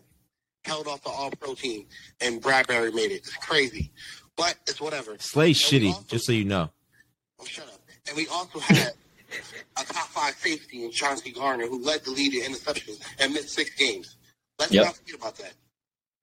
[0.65, 1.87] Held off the all pro team
[2.21, 3.17] and Bradberry made it.
[3.17, 3.93] It's crazy.
[4.37, 5.17] But it's whatever.
[5.19, 6.71] Slay shitty, also- just so you know.
[7.41, 7.81] Oh, shut up.
[8.09, 8.93] And we also had
[9.77, 13.51] a top five safety in Chauncey Gardner who led the lead in interceptions and missed
[13.51, 14.17] six games.
[14.59, 14.85] Let's Yep.
[14.87, 15.53] not forget about that.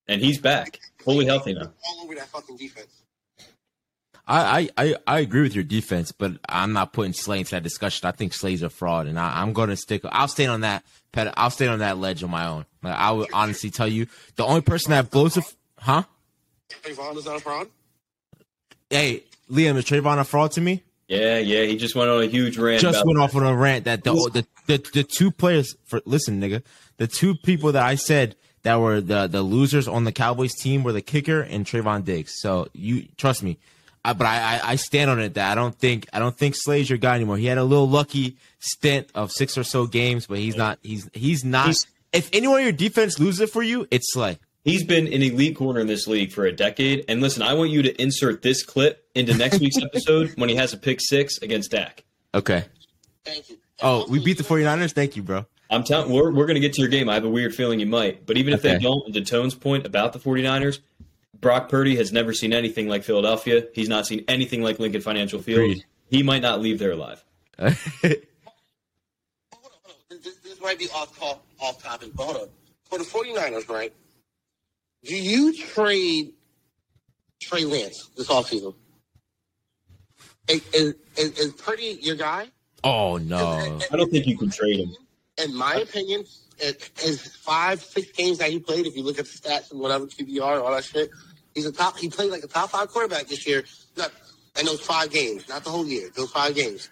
[0.08, 1.72] And he's back, fully healthy now.
[1.86, 2.90] All over that fucking defense.
[4.30, 7.64] I, I, I, I agree with your defense, but I'm not putting Slay into that
[7.64, 8.06] discussion.
[8.06, 10.02] I think Slay's a fraud, and I, I'm going to stick.
[10.04, 10.84] I'll stay on that.
[11.12, 12.64] ped- I'll stay on that ledge on my own.
[12.82, 14.06] Like, I would honestly tell you,
[14.36, 16.02] the only person that blows a, f- huh?
[16.68, 17.68] Trevon is not a fraud.
[18.88, 20.84] Hey, Liam, is Trevon a fraud to me?
[21.08, 21.64] Yeah, yeah.
[21.64, 22.80] He just went on a huge rant.
[22.80, 26.00] Just about went off on a rant that the, the the the two players for
[26.04, 26.62] listen, nigga,
[26.98, 30.84] the two people that I said that were the the losers on the Cowboys team
[30.84, 32.34] were the kicker and Trevon Diggs.
[32.40, 33.58] So you trust me,
[34.04, 36.54] I, but I, I I stand on it that I don't think I don't think
[36.56, 37.36] Slay's your guy anymore.
[37.36, 41.08] He had a little lucky stint of six or so games, but he's not he's
[41.12, 41.66] he's not.
[41.66, 44.40] He's- if anyone on your defense loses it for you, it's Slay.
[44.64, 47.04] He's been an elite corner in this league for a decade.
[47.08, 50.56] And listen, I want you to insert this clip into next week's episode when he
[50.56, 52.02] has a pick six against Dak.
[52.34, 52.64] Okay.
[53.24, 53.58] Thank you.
[53.80, 54.92] Oh, we beat the 49ers.
[54.92, 55.46] Thank you, bro.
[55.70, 57.08] I'm telling we're, we're going to get to your game.
[57.08, 58.26] I have a weird feeling you might.
[58.26, 60.80] But even if they don't, and to Tone's point about the 49ers,
[61.40, 63.66] Brock Purdy has never seen anything like Philadelphia.
[63.74, 65.60] He's not seen anything like Lincoln Financial Field.
[65.60, 65.84] Agreed.
[66.08, 67.24] He might not leave there alive.
[67.58, 67.76] Hold on,
[69.52, 69.64] hold
[70.10, 70.18] on.
[70.22, 72.48] This, this might be off, off, off topic, but hold on.
[72.84, 73.92] For the 49ers, right?
[75.04, 76.32] Do you trade
[77.40, 78.74] Trey Lance this offseason?
[80.48, 82.48] Is, is, is, is Purdy your guy?
[82.82, 83.78] oh no.
[83.92, 84.96] I don't think you can trade him.
[85.42, 86.24] In my opinion,
[86.58, 89.80] it, his five, six games that he played, if you look at the stats and
[89.80, 91.10] whatever, QBR, all that shit,
[91.60, 91.98] he's a top.
[91.98, 93.64] He played like a top five quarterback this year.
[93.96, 94.12] Not
[94.58, 96.08] in those five games, not the whole year.
[96.16, 96.88] Those five games,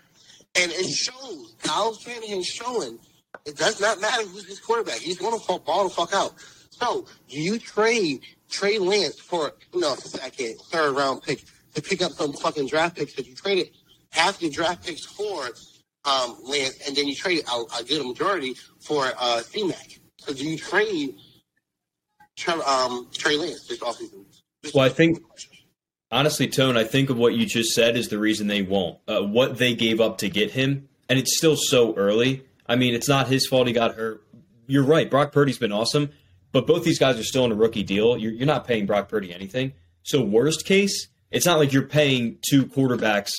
[0.61, 1.55] and it shows.
[1.63, 2.99] Kyle Shanahan's showing
[3.45, 4.99] it does not matter who's his quarterback.
[4.99, 6.35] He's going to fall ball the fuck out.
[6.71, 11.43] So, do you trade Trey Lance for you know second, third round pick
[11.75, 13.71] to pick up some fucking draft picks that you traded
[14.11, 15.49] half your draft picks for
[16.05, 19.99] um, Lance, and then you trade a, a good majority for uh, C-Mac.
[20.19, 21.15] So do you trade
[22.37, 24.25] Tre- um, Trey Lance this offseason?
[24.75, 25.23] Well, I think-
[26.11, 28.97] Honestly, Tone, I think of what you just said is the reason they won't.
[29.07, 32.45] Uh, what they gave up to get him, and it's still so early.
[32.67, 34.23] I mean, it's not his fault he got hurt.
[34.67, 35.11] You're right.
[35.11, 36.09] Brock Purdy's been awesome,
[36.51, 38.17] but both these guys are still in a rookie deal.
[38.17, 39.75] You're, you're not paying Brock Purdy anything.
[40.03, 43.33] So, worst case, it's not like you're paying two quarterbacks,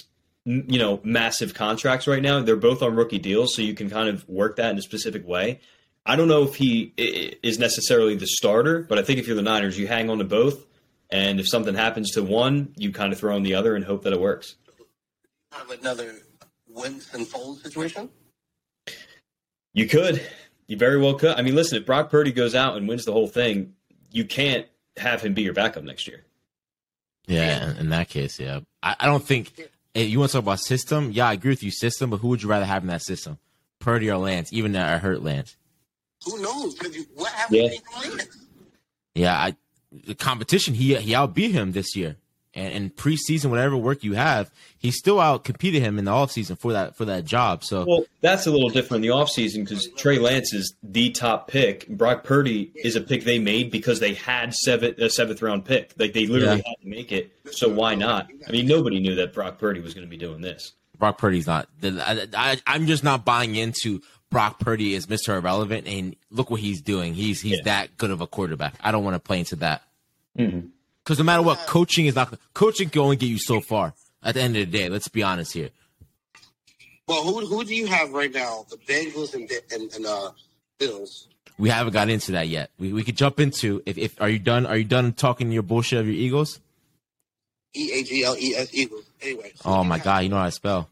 [0.45, 2.39] you know, massive contracts right now.
[2.43, 5.28] They're both on rookie deals, so you can kind of work that in a specific
[5.28, 5.59] way.
[6.05, 9.41] I don't know if he is necessarily the starter, but I think if you're the
[9.41, 10.65] Niners, you hang on to both.
[11.12, 14.03] And if something happens to one, you kind of throw in the other and hope
[14.03, 14.55] that it works.
[15.51, 16.14] have another
[16.68, 18.10] Wentz and Foles situation?
[19.74, 20.22] You could.
[20.68, 21.32] You very well could.
[21.38, 23.74] I mean, listen, if Brock Purdy goes out and wins the whole thing,
[24.12, 26.26] you can't have him be your backup next year.
[27.28, 28.60] Yeah, in- in that case, yeah.
[28.84, 29.53] I, I don't think
[29.93, 31.12] hey, you want to talk about system.
[31.12, 32.10] Yeah, I agree with you, system.
[32.12, 33.39] But who would you rather have in that system,
[33.80, 34.53] Purdy or Lance?
[34.53, 35.55] Even a hurt Lance.
[36.26, 36.76] Who knows?
[36.78, 37.70] 'Cause you- What happened Yeah.
[37.70, 38.38] to Lance?
[39.16, 39.55] Yeah, I,
[39.92, 42.16] the competition he he outbeat him this year,
[42.54, 46.58] and in preseason, whatever work you have, he still out competed him in the offseason
[46.60, 47.64] for that for that job.
[47.64, 51.48] So Well, that's a little different in the offseason because Trey Lance is the top
[51.48, 51.88] pick.
[51.88, 55.94] Brock Purdy is a pick they made because they had seven, a seventh round pick.
[55.98, 56.70] Like they literally Yeah.
[56.70, 57.32] had to make it.
[57.52, 58.28] So why not?
[58.48, 60.74] I mean, nobody knew that Brock Purdy was going to be doing this.
[61.00, 61.68] Brock Purdy's not.
[61.82, 65.36] I, I, I'm just not buying into Brock Purdy is Mr.
[65.38, 67.14] Irrelevant, and look what he's doing.
[67.14, 67.64] He's he's Yeah.
[67.66, 68.76] that good of a quarterback.
[68.82, 69.82] I don't want to play into that
[70.38, 70.70] Mhm.
[71.04, 72.38] because no matter what, coaching is not.
[72.54, 73.94] Coaching can only get you so far.
[74.22, 75.70] At the end of the day, let's be honest here.
[77.08, 78.66] Well, who who do you have right now?
[78.70, 80.32] The Bengals and and, and uh,
[80.78, 81.28] Bills.
[81.58, 82.70] We haven't got into that yet.
[82.78, 84.66] We we could jump into if, if are you done?
[84.68, 86.60] Are you done talking your bullshit of your Eagles?
[87.76, 89.06] E A G L E S Eagles.
[89.22, 89.52] Anyway.
[89.56, 90.90] so Oh my god, you know how to spell.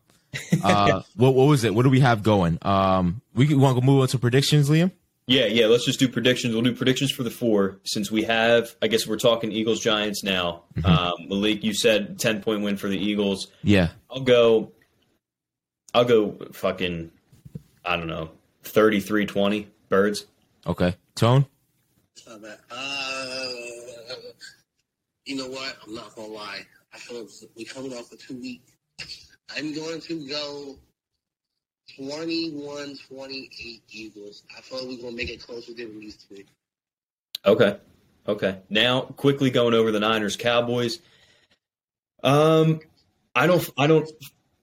[0.63, 1.73] Uh, what what was it?
[1.73, 2.57] What do we have going?
[2.61, 4.91] Um, we want to move on to predictions, Liam.
[5.27, 5.67] Yeah, yeah.
[5.67, 6.53] Let's just do predictions.
[6.53, 8.75] We'll do predictions for the four since we have.
[8.81, 10.63] I guess we're talking Eagles Giants now.
[10.83, 13.47] Um, Malik, you said ten point win for the Eagles.
[13.63, 14.71] Yeah, I'll go.
[15.93, 16.37] I'll go.
[16.53, 17.11] Fucking.
[17.85, 18.31] I don't know.
[18.63, 20.25] 33-20 birds.
[20.65, 21.45] Okay, Tone.
[22.15, 22.57] It's not bad.
[22.69, 23.47] Uh,
[25.25, 25.77] you know what?
[25.85, 26.65] I'm not gonna lie.
[26.93, 28.61] I feel we're coming off a two week.
[29.55, 30.75] I'm going to go
[31.99, 34.43] 21-28 Eagles.
[34.55, 36.45] I thought we were gonna make it closer than we used to be.
[37.45, 37.77] Okay.
[38.27, 38.59] Okay.
[38.69, 40.99] Now, quickly going over the Niners Cowboys.
[42.23, 42.81] Um,
[43.33, 44.09] I don't, I don't,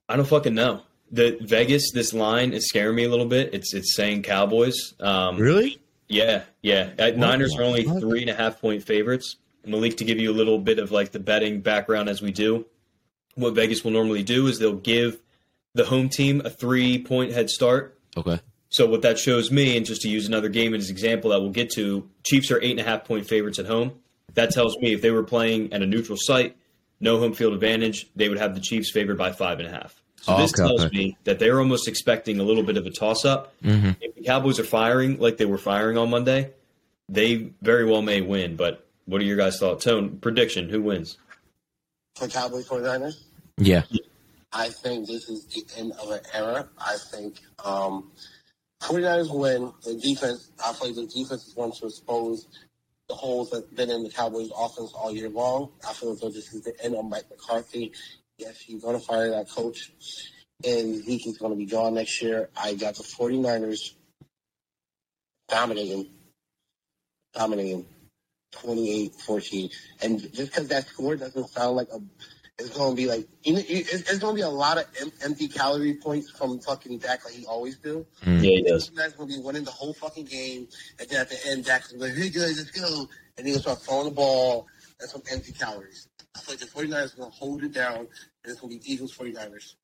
[0.09, 0.82] I don't fucking know.
[1.11, 3.55] The Vegas, this line is scaring me a little bit.
[3.55, 4.95] It's it's saying Cowboys.
[5.01, 5.80] Um, Really?
[6.09, 6.91] Yeah, yeah.
[6.99, 9.37] Uh, Niners are only three and a half point favorites.
[9.64, 12.66] Malik, to give you a little bit of like the betting background as we do,
[13.35, 15.20] what Vegas will normally do is they'll give
[15.74, 17.99] the home team a three point head start.
[18.16, 18.41] Okay.
[18.68, 21.41] So what that shows me, and just to use another game as an example that
[21.41, 23.93] we'll get to, Chiefs are eight and a half point favorites at home.
[24.35, 26.57] That tells me if they were playing at a neutral site,
[27.01, 30.01] no home field advantage, they would have the Chiefs favored by five and a half.
[30.22, 30.97] So Oh, this okay, tells okay.
[30.97, 33.53] me that they're almost expecting a little bit of a toss up.
[33.62, 33.91] Mm-hmm.
[34.01, 36.51] If the Cowboys are firing like they were firing on Monday,
[37.09, 38.57] they very well may win.
[38.57, 39.85] But what are your guys' thoughts?
[39.85, 41.18] Tone prediction: Who wins?
[42.16, 43.14] For Cowboys 49ers,
[43.58, 43.82] Yeah.
[44.52, 46.68] I think this is the end of an era.
[46.78, 48.12] I think um,
[48.82, 49.72] 49ers win.
[49.84, 52.46] The defense, I feel like the defense is going to expose
[53.08, 55.70] the holes that's been in the Cowboys' offense all year long.
[55.88, 57.92] I feel as though this is the end of Mike McCarthy.
[58.38, 59.90] Yes, he's going to fire that coach,
[60.64, 62.48] and Zeke is going to be gone next year.
[62.56, 63.94] I got the 49ers
[65.48, 66.10] dominating,
[67.34, 67.86] dominating
[68.55, 69.70] 28-14.
[70.02, 72.00] And just because that score doesn't sound like a
[72.59, 75.48] it's going to be like it's, it's going to be a lot of em- empty
[75.48, 78.07] calorie points from fucking Dak like he always do.
[78.24, 78.90] Yeah, he does.
[78.90, 80.68] That's going to be winning the whole fucking game,
[81.00, 83.46] and then at the end, Dak's going to be like, "Hey guys, let's go," and
[83.46, 84.68] he'll start throwing the ball.
[85.00, 86.07] That's some empty calories.
[86.36, 88.09] I feel like the 49ers are going to hold it down, and
[88.44, 89.74] it's going to be Eagles 49ers.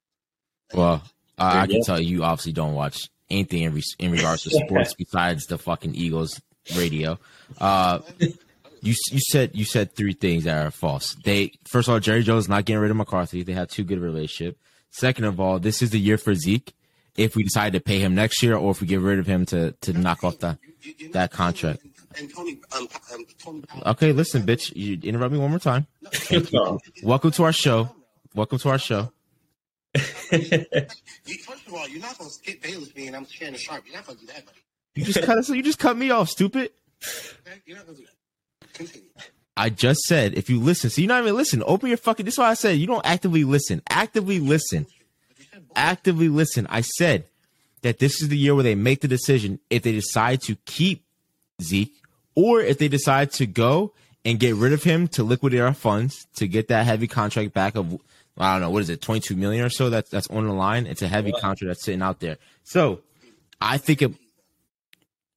[0.72, 1.02] Well,
[1.38, 4.50] I, I can tell you, you obviously don't watch anything in, re- in regards to
[4.66, 6.40] sports besides the fucking Eagles
[6.76, 7.18] radio.
[7.60, 8.00] Uh,
[8.82, 11.16] you you said you said three things that are false.
[11.24, 13.42] They first of all, Jerry Jones not getting rid of McCarthy.
[13.42, 14.58] They have too good a relationship.
[14.90, 16.74] Second of all, this is the year for Zeke.
[17.16, 19.44] If we decide to pay him next year, or if we get rid of him
[19.46, 21.80] to to knock off the You- you know, that contract.
[22.34, 25.86] Tony, um, um, Tony Okay, listen, bitch, you interrupt me one more time.
[26.52, 26.78] No.
[27.04, 27.94] Welcome to our show.
[28.34, 29.12] Welcome to our show.
[29.94, 33.84] First of all, you're not going to skip Bayless being I'm Shannon Sharpe.
[33.86, 34.58] You're not to do that, buddy.
[34.94, 35.48] You just cut us.
[35.50, 36.70] You just cut me off, stupid.
[37.66, 38.10] You're not to do that.
[38.74, 39.08] Continue.
[39.56, 41.62] I just said if you listen, so you're not even listen.
[41.66, 42.24] Open your fucking.
[42.24, 43.82] This is why I said you don't actively listen.
[43.90, 44.86] Actively listen.
[45.76, 46.66] Actively listen.
[46.70, 47.24] I said
[47.82, 51.04] that this is the year where they make the decision if they decide to keep
[51.62, 51.94] Zeke
[52.34, 53.92] or if they decide to go
[54.24, 57.74] and get rid of him to liquidate our funds to get that heavy contract back
[57.74, 58.00] of
[58.38, 59.90] I don't know what is it, twenty two million or so.
[59.90, 60.86] That's that's on the line.
[60.86, 62.38] It's a heavy contract that's sitting out there.
[62.64, 63.00] So
[63.60, 64.12] I think it.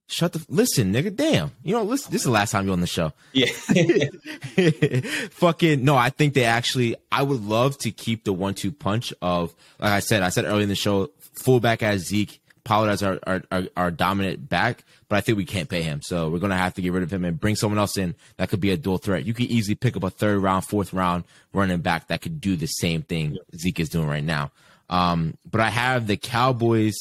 [0.08, 1.16] Shut the listen, nigga.
[1.16, 2.12] Damn, you know, listen.
[2.12, 3.14] This is the last time you're on the show.
[3.32, 3.48] yeah.
[5.32, 9.54] fucking no i think they actually i would love to keep the one-two punch of
[9.80, 13.20] like i said i said earlier in the show fullback as zeke pollard as our,
[13.26, 16.58] our, our, our dominant back but i think we can't pay him so we're gonna
[16.58, 18.78] have to get rid of him and bring someone else in that could be a
[18.78, 21.24] dual threat you could easily pick up a third round fourth round
[21.54, 24.52] running back that could do the same thing zeke is doing right now
[24.90, 26.96] um, but i have the cowboys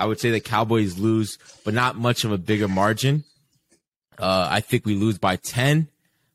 [0.00, 3.24] i would say the cowboys lose but not much of a bigger margin
[4.20, 5.88] uh, I think we lose by 10,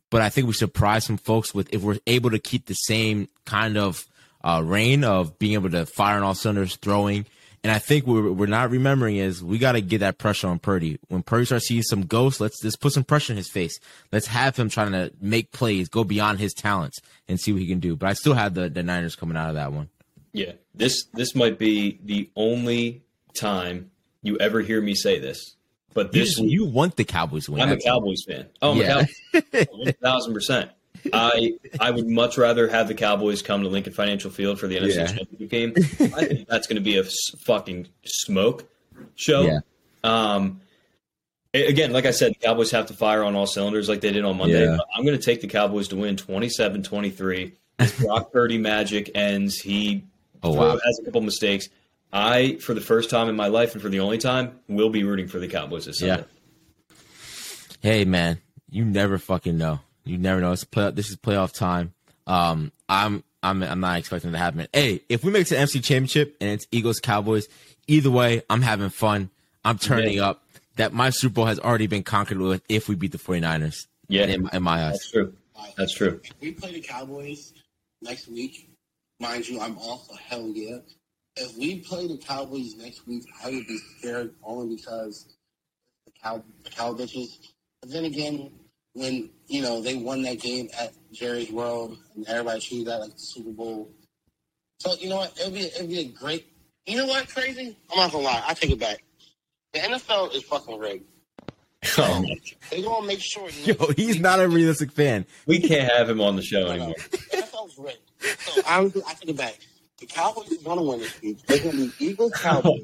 [0.09, 3.29] but I think we surprise some folks with if we're able to keep the same
[3.45, 4.05] kind of
[4.43, 7.25] uh, reign of being able to fire on all cylinders, throwing.
[7.63, 10.59] And I think what we're, not remembering is we got to get that pressure on
[10.59, 10.99] Purdy.
[11.07, 13.79] When Purdy starts seeing some ghosts, let's let's put some pressure in his face.
[14.11, 17.67] Let's have him trying to make plays, go beyond his talents, and see what he
[17.67, 17.95] can do.
[17.95, 19.89] But I still have the, the Niners coming out of that one.
[20.31, 23.04] Yeah, this this might be the only
[23.35, 23.91] time
[24.23, 25.55] you ever hear me say this.
[25.93, 27.61] But You, this just- week, you want the Cowboys win.
[27.61, 28.47] I'm a Cowboys fan.
[28.61, 29.05] Oh, Yeah.
[29.71, 30.71] one thousand percent.
[31.13, 34.77] I I would much rather have the Cowboys come to Lincoln Financial Field for the
[34.77, 35.05] NFC Yeah.
[35.07, 35.73] Championship game.
[36.15, 37.03] I think that's going to be a
[37.45, 38.67] fucking smoke
[39.15, 39.41] show.
[39.43, 39.59] Yeah.
[40.03, 40.61] Um,
[41.53, 44.25] again, like I said, the Cowboys have to fire on all cylinders like they did
[44.25, 44.63] on Monday.
[44.65, 44.77] Yeah.
[44.95, 47.53] I'm going to take the Cowboys to win 27-23.
[47.77, 49.59] This Brock Purdy magic ends.
[49.59, 50.03] He
[50.43, 50.71] Oh, wow.
[50.83, 51.69] has a couple mistakes.
[52.15, 55.03] I, for the first time in my life and for the only time, will be
[55.03, 56.23] rooting for the Cowboys this Sunday.
[56.89, 56.95] Yeah.
[57.81, 58.39] hey man,
[58.69, 59.79] you never fucking know.
[60.05, 60.51] You never know.
[60.53, 60.91] It's play.
[60.91, 61.93] This is playoff time.
[62.25, 64.67] Um, I'm I'm I'm not expecting it to happen.
[64.71, 67.47] Hey, if we make it to MC Championship and it's Eagles Cowboys,
[67.87, 69.29] either way, I'm having fun.
[69.65, 70.29] I'm turning Yeah.
[70.29, 70.41] up.
[70.77, 73.87] That my Super Bowl has already been conquered with if we beat the 49ers.
[74.09, 74.25] Yeah.
[74.25, 74.91] in, in my eyes.
[74.93, 75.33] That's true.
[75.77, 76.19] That's true.
[76.23, 77.53] If we play the Cowboys
[78.01, 78.69] next week,
[79.21, 80.77] mind you, I'm also hell yeah.
[81.37, 85.35] If we play the Cowboys next week, I would be scared only because
[86.05, 87.27] the cow the cow bitches.
[87.81, 88.51] But then again,
[88.93, 93.11] when you know they won that game at Jerry's World and everybody treated that like
[93.11, 93.91] the Super Bowl.
[94.79, 95.37] So you know what?
[95.39, 96.47] It'd be it'd be a great.
[96.85, 97.27] You know what?
[97.29, 97.75] Crazy.
[97.91, 98.43] I'm not gonna lie.
[98.47, 99.03] I take it back.
[99.73, 101.05] The NFL is fucking rigged.
[101.99, 102.25] Oh,
[102.71, 103.47] They gonna make sure.
[103.63, 105.25] Yo, he's not a realistic fan.
[105.45, 106.73] we can't have him on the show No, no.
[106.73, 106.95] anymore.
[106.95, 108.39] NFL's rigged.
[108.39, 109.59] So honestly, I take it back.
[109.99, 111.37] The Cowboys is gonna win this week.
[111.47, 112.83] It's gonna be Eagles Cowboys,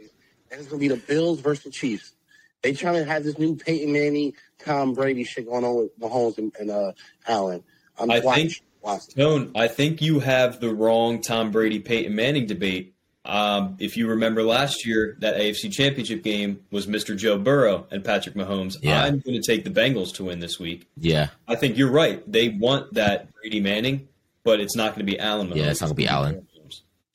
[0.49, 2.13] and it's gonna be the Bills versus the Chiefs.
[2.61, 4.33] They trying to have this new Peyton Manning,
[4.63, 6.91] Tom Brady shit going on with Mahomes and, and uh,
[7.27, 7.63] Allen.
[7.99, 9.07] I'm I watch, think- watch.
[9.15, 12.93] Tone, I think you have the wrong Tom Brady Peyton Manning debate.
[13.25, 17.15] Um, if you remember last year, that AFC Championship game was Mr.
[17.15, 18.77] Joe Burrow and Patrick Mahomes.
[18.81, 19.03] Yeah.
[19.03, 20.87] I'm going to take the Bengals to win this week.
[20.97, 22.23] Yeah, I think you're right.
[22.31, 24.07] They want that Brady Manning,
[24.43, 25.55] but it's not going to be Allen Mahomes.
[25.57, 26.47] Yeah, it's not gonna be Allen.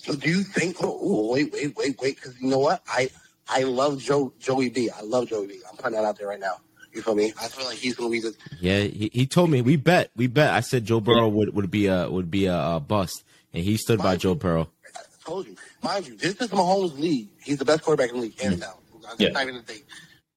[0.07, 0.77] So do you think?
[0.83, 2.15] Oh, oh, wait, wait, wait, wait.
[2.17, 2.83] Because you know what?
[2.89, 3.11] I
[3.49, 4.89] I love Joe Joey B.
[4.91, 5.61] I love Joey B.
[5.69, 6.57] I'm putting that out there right now.
[6.93, 7.33] You feel me?
[7.41, 8.81] I feel like he's gonna be the yeah.
[8.81, 10.51] He, he told me we bet, we bet.
[10.53, 13.77] I said Joe Burrow would, would be a would be a, uh bust, and he
[13.77, 14.69] stood by Mind Joe you- Burrow.
[14.95, 15.57] I told you.
[15.83, 17.29] Mind you, this is Mahomes' league.
[17.43, 18.75] He's the best quarterback in the league, hands down.
[19.03, 19.29] That's Yeah.
[19.31, 19.83] not even a thing.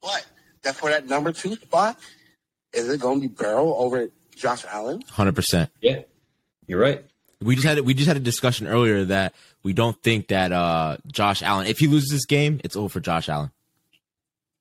[0.01, 0.26] But
[0.63, 1.97] that for that number two spot,
[2.74, 5.01] is it going to be Burrow over Josh Allen?
[5.09, 5.70] Hundred percent.
[5.80, 6.01] Yeah,
[6.67, 7.05] you're right.
[7.41, 9.34] We just had we just had a discussion earlier that
[9.64, 12.99] we don't think that uh Josh Allen, if he loses this game, it's over for
[12.99, 13.51] Josh Allen.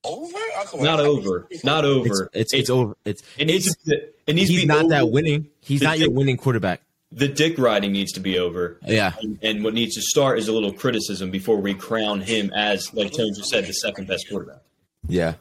[0.05, 0.39] Over?
[0.77, 1.49] Not over.
[1.65, 2.31] Not over.
[2.33, 2.97] It's it's, it's over.
[3.05, 4.09] It's It needs it's- to.
[4.27, 4.89] It needs to he's be not over.
[4.91, 5.49] that winning.
[5.63, 6.83] He's The not your winning quarterback.
[7.11, 8.79] The dick riding needs to be over.
[8.87, 9.15] Yeah.
[9.23, 12.93] And, and what needs to start is a little criticism before we crown him as,
[12.93, 14.61] like Tone just said, the second best quarterback.
[15.09, 15.35] Yeah.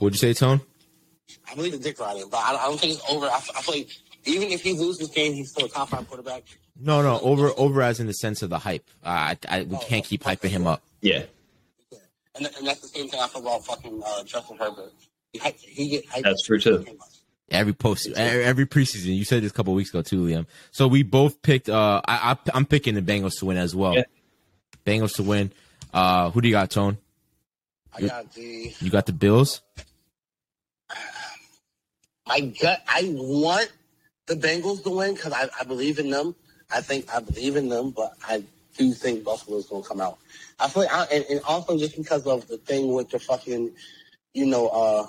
[0.00, 0.60] What'd you say, Tone?
[1.48, 3.26] I believe in dick riding, but I, I don't think it's over.
[3.26, 3.88] I, I feel like
[4.24, 6.42] even if he loses this game, he's still a top five quarterback.
[6.78, 8.88] No, no, over over as in the sense of the hype.
[9.04, 10.82] Uh, I, I we can't keep hyping him up.
[11.00, 11.24] Yeah.
[12.36, 14.92] And, and that's the same thing I feel about fucking uh, Justin Herbert.
[15.32, 16.84] He, he get hyped That's true, too.
[17.50, 19.14] Every post, every every preseason.
[19.16, 20.46] You said this a couple weeks ago too, Liam.
[20.72, 21.68] So we both picked.
[21.68, 23.94] Uh, I, I I'm picking the Bengals to win as well.
[23.94, 24.04] Yeah.
[24.86, 25.52] Bengals to win.
[25.92, 26.98] Uh, who do you got, Tone?
[27.94, 29.60] I got the You got the Bills.
[32.26, 32.82] my gut.
[32.88, 33.70] I want
[34.26, 36.34] the Bengals to win because I, I believe in them.
[36.72, 38.44] I think I believe in them, but I
[38.76, 40.18] do think Buffalo's going to come out.
[40.58, 43.72] I feel like, I, and, and also just because of the thing with the fucking,
[44.32, 45.06] you know, uh,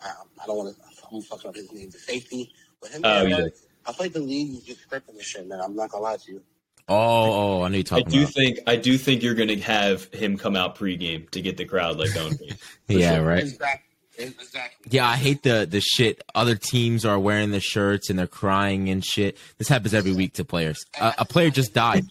[0.00, 0.82] I, I don't want to.
[1.10, 1.88] I'm fucking up his name.
[1.90, 3.02] The safety but him.
[3.04, 3.46] Oh, yeah.
[3.86, 5.60] I feel like the league is just scripting this shit, man.
[5.60, 6.42] I'm not gonna lie to you.
[6.88, 8.32] Oh, oh, I know you're I talking do about.
[8.32, 11.64] think I do think you're going to have him come out pregame to get the
[11.64, 12.38] crowd like going.
[12.88, 13.24] yeah, sure.
[13.24, 13.42] right.
[13.42, 13.87] Exactly.
[14.18, 14.88] Exactly.
[14.90, 16.22] Yeah, I hate the the shit.
[16.34, 19.36] Other teams are wearing the shirts and they're crying and shit.
[19.58, 20.84] This happens every week to players.
[21.00, 22.04] Uh, a player just died.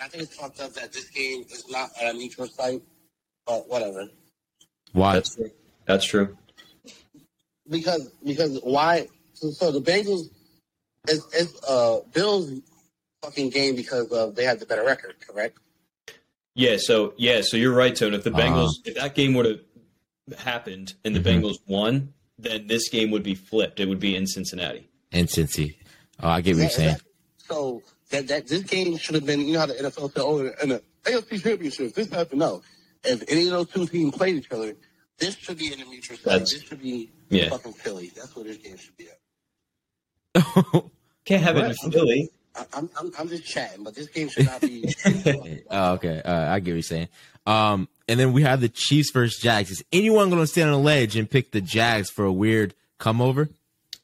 [0.00, 2.82] I think it's fucked up that this game is not at a neutral site,
[3.46, 4.08] but whatever.
[4.92, 5.14] Why?
[5.14, 5.50] That's true.
[5.86, 6.36] That's true.
[7.68, 9.08] Because because why?
[9.34, 10.30] So, so the Bengals
[11.08, 12.50] is it's uh Bills
[13.22, 15.58] fucking game because of they had the better record, correct?
[16.54, 16.76] Yeah.
[16.78, 17.42] So yeah.
[17.42, 18.14] So you're right, Tone.
[18.14, 18.40] If the Uh-huh.
[18.40, 19.60] Bengals, if that game would have
[20.38, 21.42] happened and the Mhm.
[21.42, 23.80] Bengals won, then this game would be flipped.
[23.80, 24.88] It would be in Cincinnati.
[25.12, 25.76] In Cincy.
[26.22, 26.88] Oh, I get what you're saying.
[26.94, 27.02] that-
[27.48, 29.40] So that that this game should have been.
[29.40, 32.62] You know how the NFL said, "Oh, in the AFC Championship, this happened." No,
[33.04, 34.74] if any of those two teams played each other,
[35.18, 36.24] this should be in the neutral site.
[36.24, 37.48] That's- This should be Yeah.
[37.50, 38.10] fucking Philly.
[38.14, 39.18] That's what this game should be at.
[41.24, 41.92] Can't have it in What?
[41.92, 42.30] Philly.
[42.54, 44.92] I, I'm, I'm I'm just chatting, but this game should not be.
[45.70, 46.20] oh, okay.
[46.24, 47.08] Uh, I get what you're saying.
[47.46, 49.70] Um, and then we have the Chiefs versus Jags.
[49.70, 52.74] Is anyone going to stand on a ledge and pick the Jags for a weird
[52.98, 53.48] come over?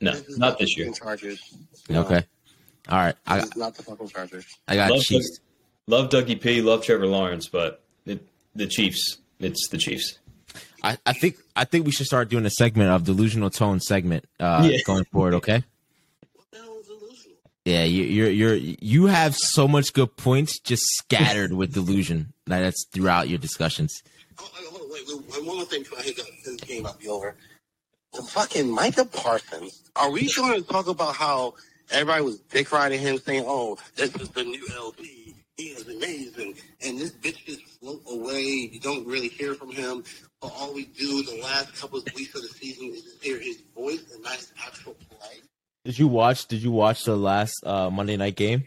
[0.00, 0.92] No, is not the this year.
[0.92, 1.40] Chargers.
[1.88, 2.24] No, Okay.
[2.88, 3.14] All right.
[3.26, 4.44] I, this is not the fucking Chargers.
[4.68, 5.40] I got Love, Chiefs.
[5.86, 6.60] love Dougie P.
[6.60, 9.18] Love Trevor Lawrence, but it, the Chiefs.
[9.40, 10.18] It's the Chiefs.
[10.82, 14.26] I, I think I think we should start doing a segment of delusional tone segment
[14.38, 14.76] uh, Yeah.
[14.84, 15.32] going forward.
[15.34, 15.64] Okay.
[16.34, 17.36] What the hell is delusional?
[17.64, 22.33] Yeah, you, you're you're you have so much good points just scattered with delusion.
[22.46, 24.02] Like, That's throughout your discussions.
[24.38, 26.26] Oh, wait, wait, wait, wait, one more thing before I hit up.
[26.44, 27.36] This game might be over.
[28.12, 29.82] The fucking Micah Parsons.
[29.96, 31.54] Are we going to talk about how
[31.90, 35.34] everybody was dick riding him, saying, "Oh, this is the new LP.
[35.56, 38.70] He is amazing," and this bitch just float away.
[38.72, 40.04] You don't really hear from him.
[40.40, 43.38] But all we do the last couple of weeks of the season is just hear
[43.38, 45.40] his voice and not his actual play.
[45.84, 46.46] Did you watch?
[46.46, 48.64] Did you watch the last uh, Monday night game?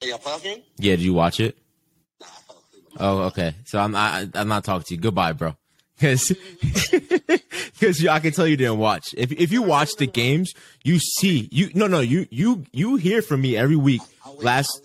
[0.00, 0.62] Hey, playoff game?
[0.78, 1.56] Yeah, did you watch it?
[2.20, 2.84] Nah, I fell asleep.
[2.98, 3.54] Oh, okay.
[3.64, 5.00] So I'm I, I'm not talking to you.
[5.00, 5.56] Goodbye, bro.
[5.98, 6.28] Because
[6.60, 9.14] because I can tell you didn't watch.
[9.16, 10.52] If if you watch the games,
[10.84, 14.02] you see you no no you you you hear from me every week.
[14.42, 14.78] Last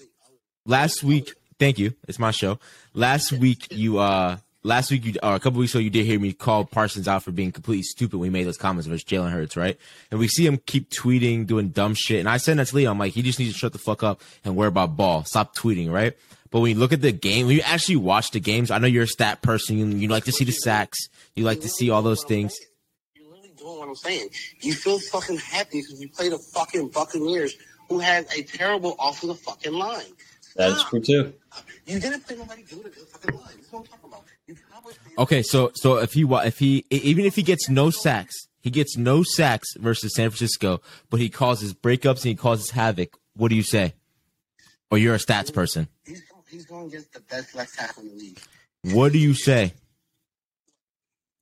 [0.65, 1.93] last week thank you.
[2.07, 2.59] It's my show.
[2.93, 6.17] Last week you uh last week you or a couple weeks ago you did hear
[6.17, 9.31] me call Parsons out for being completely stupid when he made those comments versus Jalen
[9.31, 9.77] Hurts, right?
[10.11, 12.19] And we see him keep tweeting, doing dumb shit.
[12.21, 14.01] And I said that to Leo, I'm like, he just needs to shut the fuck
[14.01, 15.25] up and worry about ball.
[15.25, 16.15] Stop tweeting, right?
[16.51, 18.87] But when you look at the game, when you actually watch the games, I know
[18.87, 19.77] you're a stat person.
[19.77, 20.99] You, you like to see the sacks.
[21.33, 22.53] You like to see all those things.
[23.15, 24.29] You're literally doing what I'm saying.
[24.61, 27.55] You feel fucking happy because you play the fucking Buccaneers,
[27.87, 30.03] who has a terrible offensive fucking line.
[30.57, 31.33] That's true too.
[31.85, 33.47] You didn't play nobody good at the fucking line.
[33.55, 34.23] That's what I'm talking about.
[34.47, 37.89] You Cowboys fans- Okay, so so if he if he even if he gets no
[37.89, 42.71] sacks, he gets no sacks versus San Francisco, but he causes breakups and he causes
[42.71, 43.17] havoc.
[43.37, 43.93] What do you say?
[44.89, 45.87] Or you're a stats person?
[46.05, 46.21] He's,
[46.51, 48.39] he's going against the best left tackle in the league.
[48.83, 49.73] What do you say?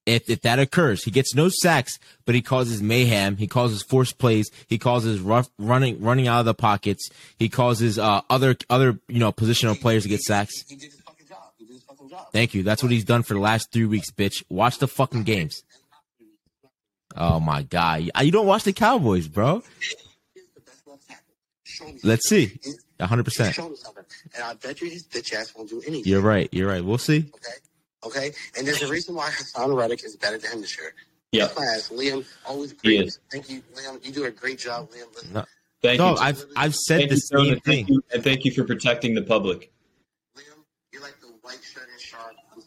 [0.05, 3.37] If if that occurs, he gets no sacks, but he causes mayhem.
[3.37, 4.49] He causes forced plays.
[4.67, 7.09] He causes rough running running out of the pockets.
[7.37, 10.63] He causes uh, other other you know positional players to get sacks.
[10.67, 11.37] He did his fucking job.
[11.57, 12.31] He did his fucking job.
[12.31, 12.63] Thank you.
[12.63, 14.43] That's what he's done for the last three weeks, bitch.
[14.49, 15.61] Watch the fucking games.
[17.15, 19.61] Oh my god, you don't watch the Cowboys, bro.
[19.79, 21.33] He's the best left tackle.
[21.63, 21.99] Show me.
[22.03, 22.59] Let's see.
[22.99, 23.55] He's- hundred percent.
[23.55, 24.03] Show me something.
[24.35, 26.03] And I bet you his bitch ass won't do anything.
[26.11, 26.49] You're right.
[26.51, 26.83] You're right.
[26.83, 27.29] We'll see.
[27.35, 27.51] Okay.
[28.05, 28.33] Okay.
[28.57, 30.93] And there's a reason why Haason Reddick is better than him this year.
[31.31, 31.45] Yeah.
[31.45, 32.25] That's why I asked Liam.
[32.47, 33.07] Always He great.
[33.07, 33.19] is.
[33.31, 34.03] Thank you, Liam.
[34.05, 35.13] You do a great job, Liam.
[35.15, 35.45] Listen, No.
[35.81, 36.17] Thank No, you.
[36.17, 37.95] I've I've said thank the you, Tone, same and thank thing.
[37.95, 39.71] you, and thank you for protecting the public.
[40.37, 40.41] Liam,
[40.91, 42.35] you're like the white Shannon Sharpe.
[42.53, 42.61] I'm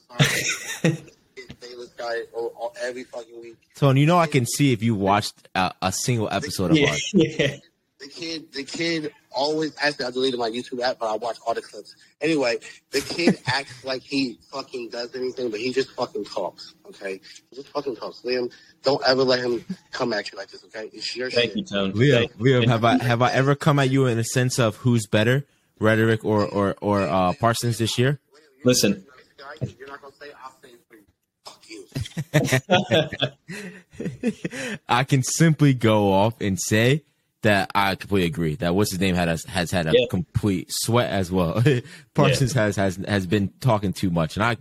[0.82, 0.96] sorry.
[1.34, 3.56] It's Bayless guy all, all, every fucking week.
[3.76, 6.90] Tone, you know I can see if you watched a, a single episode of Yeah,
[6.90, 7.10] ours.
[7.14, 7.56] yeah.
[8.02, 9.72] The kid, the kid always.
[9.80, 11.94] Actually, I deleted my YouTube app, but I watch all the clips.
[12.20, 12.58] Anyway,
[12.90, 16.74] the kid acts like he fucking does anything, but he just fucking talks.
[16.88, 18.22] Okay, he just fucking talks.
[18.22, 20.64] Liam, don't ever let him come at you like this.
[20.64, 21.58] Okay, it's your Thank shit.
[21.58, 21.92] you, Tone.
[21.92, 25.06] Liam, Liam, have I have I ever come at you in a sense of who's
[25.06, 25.46] better,
[25.78, 28.18] Reddick or or or uh, Parsons this year?
[28.64, 29.06] Listen,
[29.78, 30.26] You're not gonna say.
[30.42, 31.04] I'll say for you.
[33.94, 34.78] Fuck you.
[34.88, 37.04] I can simply go off and say
[37.42, 40.06] that I completely agree that what's his name had a, has had a Yeah.
[40.10, 41.62] complete sweat as well.
[42.14, 44.56] Parsons has has has been talking too much, and I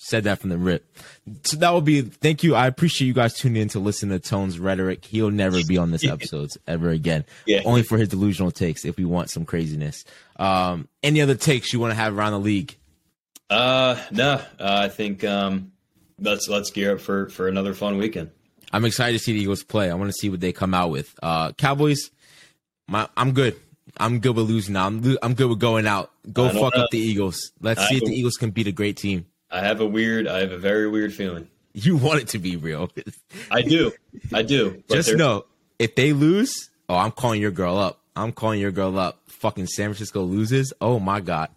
[0.00, 0.96] said that from the rip.
[1.44, 2.54] So that will be thank you.
[2.54, 5.04] I appreciate you guys tuning in to listen to Tone's rhetoric.
[5.04, 7.24] He'll never be on this episodes ever again.
[7.46, 7.62] Yeah.
[7.64, 10.04] Only for his delusional takes if we want some craziness.
[10.36, 12.76] Um, any other takes you want to have around the league?
[13.50, 15.72] uh, no, uh, I think um,
[16.20, 18.30] let's let's gear up for for another fun weekend.
[18.72, 19.90] I'm excited to see the Eagles play.
[19.90, 21.14] I want to see what they come out with.
[21.22, 22.10] Uh, Cowboys,
[22.88, 23.56] my, I'm good.
[23.96, 24.86] I'm good with losing now.
[24.86, 26.10] I'm, lo- I'm good with going out.
[26.32, 26.84] Go fuck know.
[26.84, 27.52] up the Eagles.
[27.60, 29.26] Let's I see if the Eagles can beat a great team.
[29.50, 31.48] I have a weird, I have a very weird feeling.
[31.72, 32.90] You want it to be real.
[33.50, 33.92] I do,
[34.32, 34.82] I do.
[34.90, 35.44] Just know
[35.78, 38.00] if they lose, oh, I'm calling your girl up.
[38.16, 39.20] I'm calling your girl up.
[39.28, 40.72] Fucking San Francisco loses.
[40.80, 41.50] Oh my god.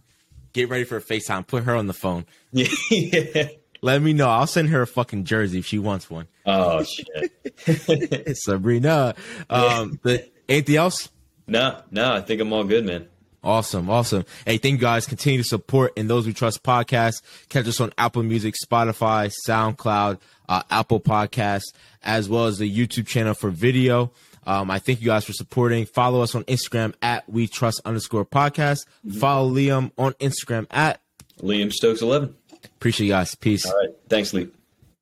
[0.53, 1.47] Get ready for a FaceTime.
[1.47, 2.25] Put her on the phone.
[2.89, 3.47] Yeah.
[3.83, 4.29] Let me know.
[4.29, 6.27] I'll send her a fucking jersey if she wants one.
[6.45, 6.83] Oh
[7.65, 8.37] shit.
[8.37, 9.15] Sabrina.
[9.49, 11.09] Um, but anything else?
[11.47, 13.07] No, no, I think I'm all good, man.
[13.43, 14.23] Awesome, awesome.
[14.45, 15.07] Hey, thank you guys.
[15.07, 17.23] Continue to support in those we trust podcast.
[17.49, 21.73] Catch us on Apple Music, Spotify, SoundCloud, uh, Apple Podcasts,
[22.03, 24.11] as well as the YouTube channel for video.
[24.45, 25.85] Um, I thank you guys for supporting.
[25.87, 28.85] Follow us on Instagram at we trust underscore podcast.
[29.19, 31.01] Follow Liam on Instagram at
[31.39, 32.35] Liam Stokes, eleven.
[32.63, 33.33] appreciate you guys.
[33.33, 33.65] Peace.
[33.65, 34.49] All right, thanks, Lee.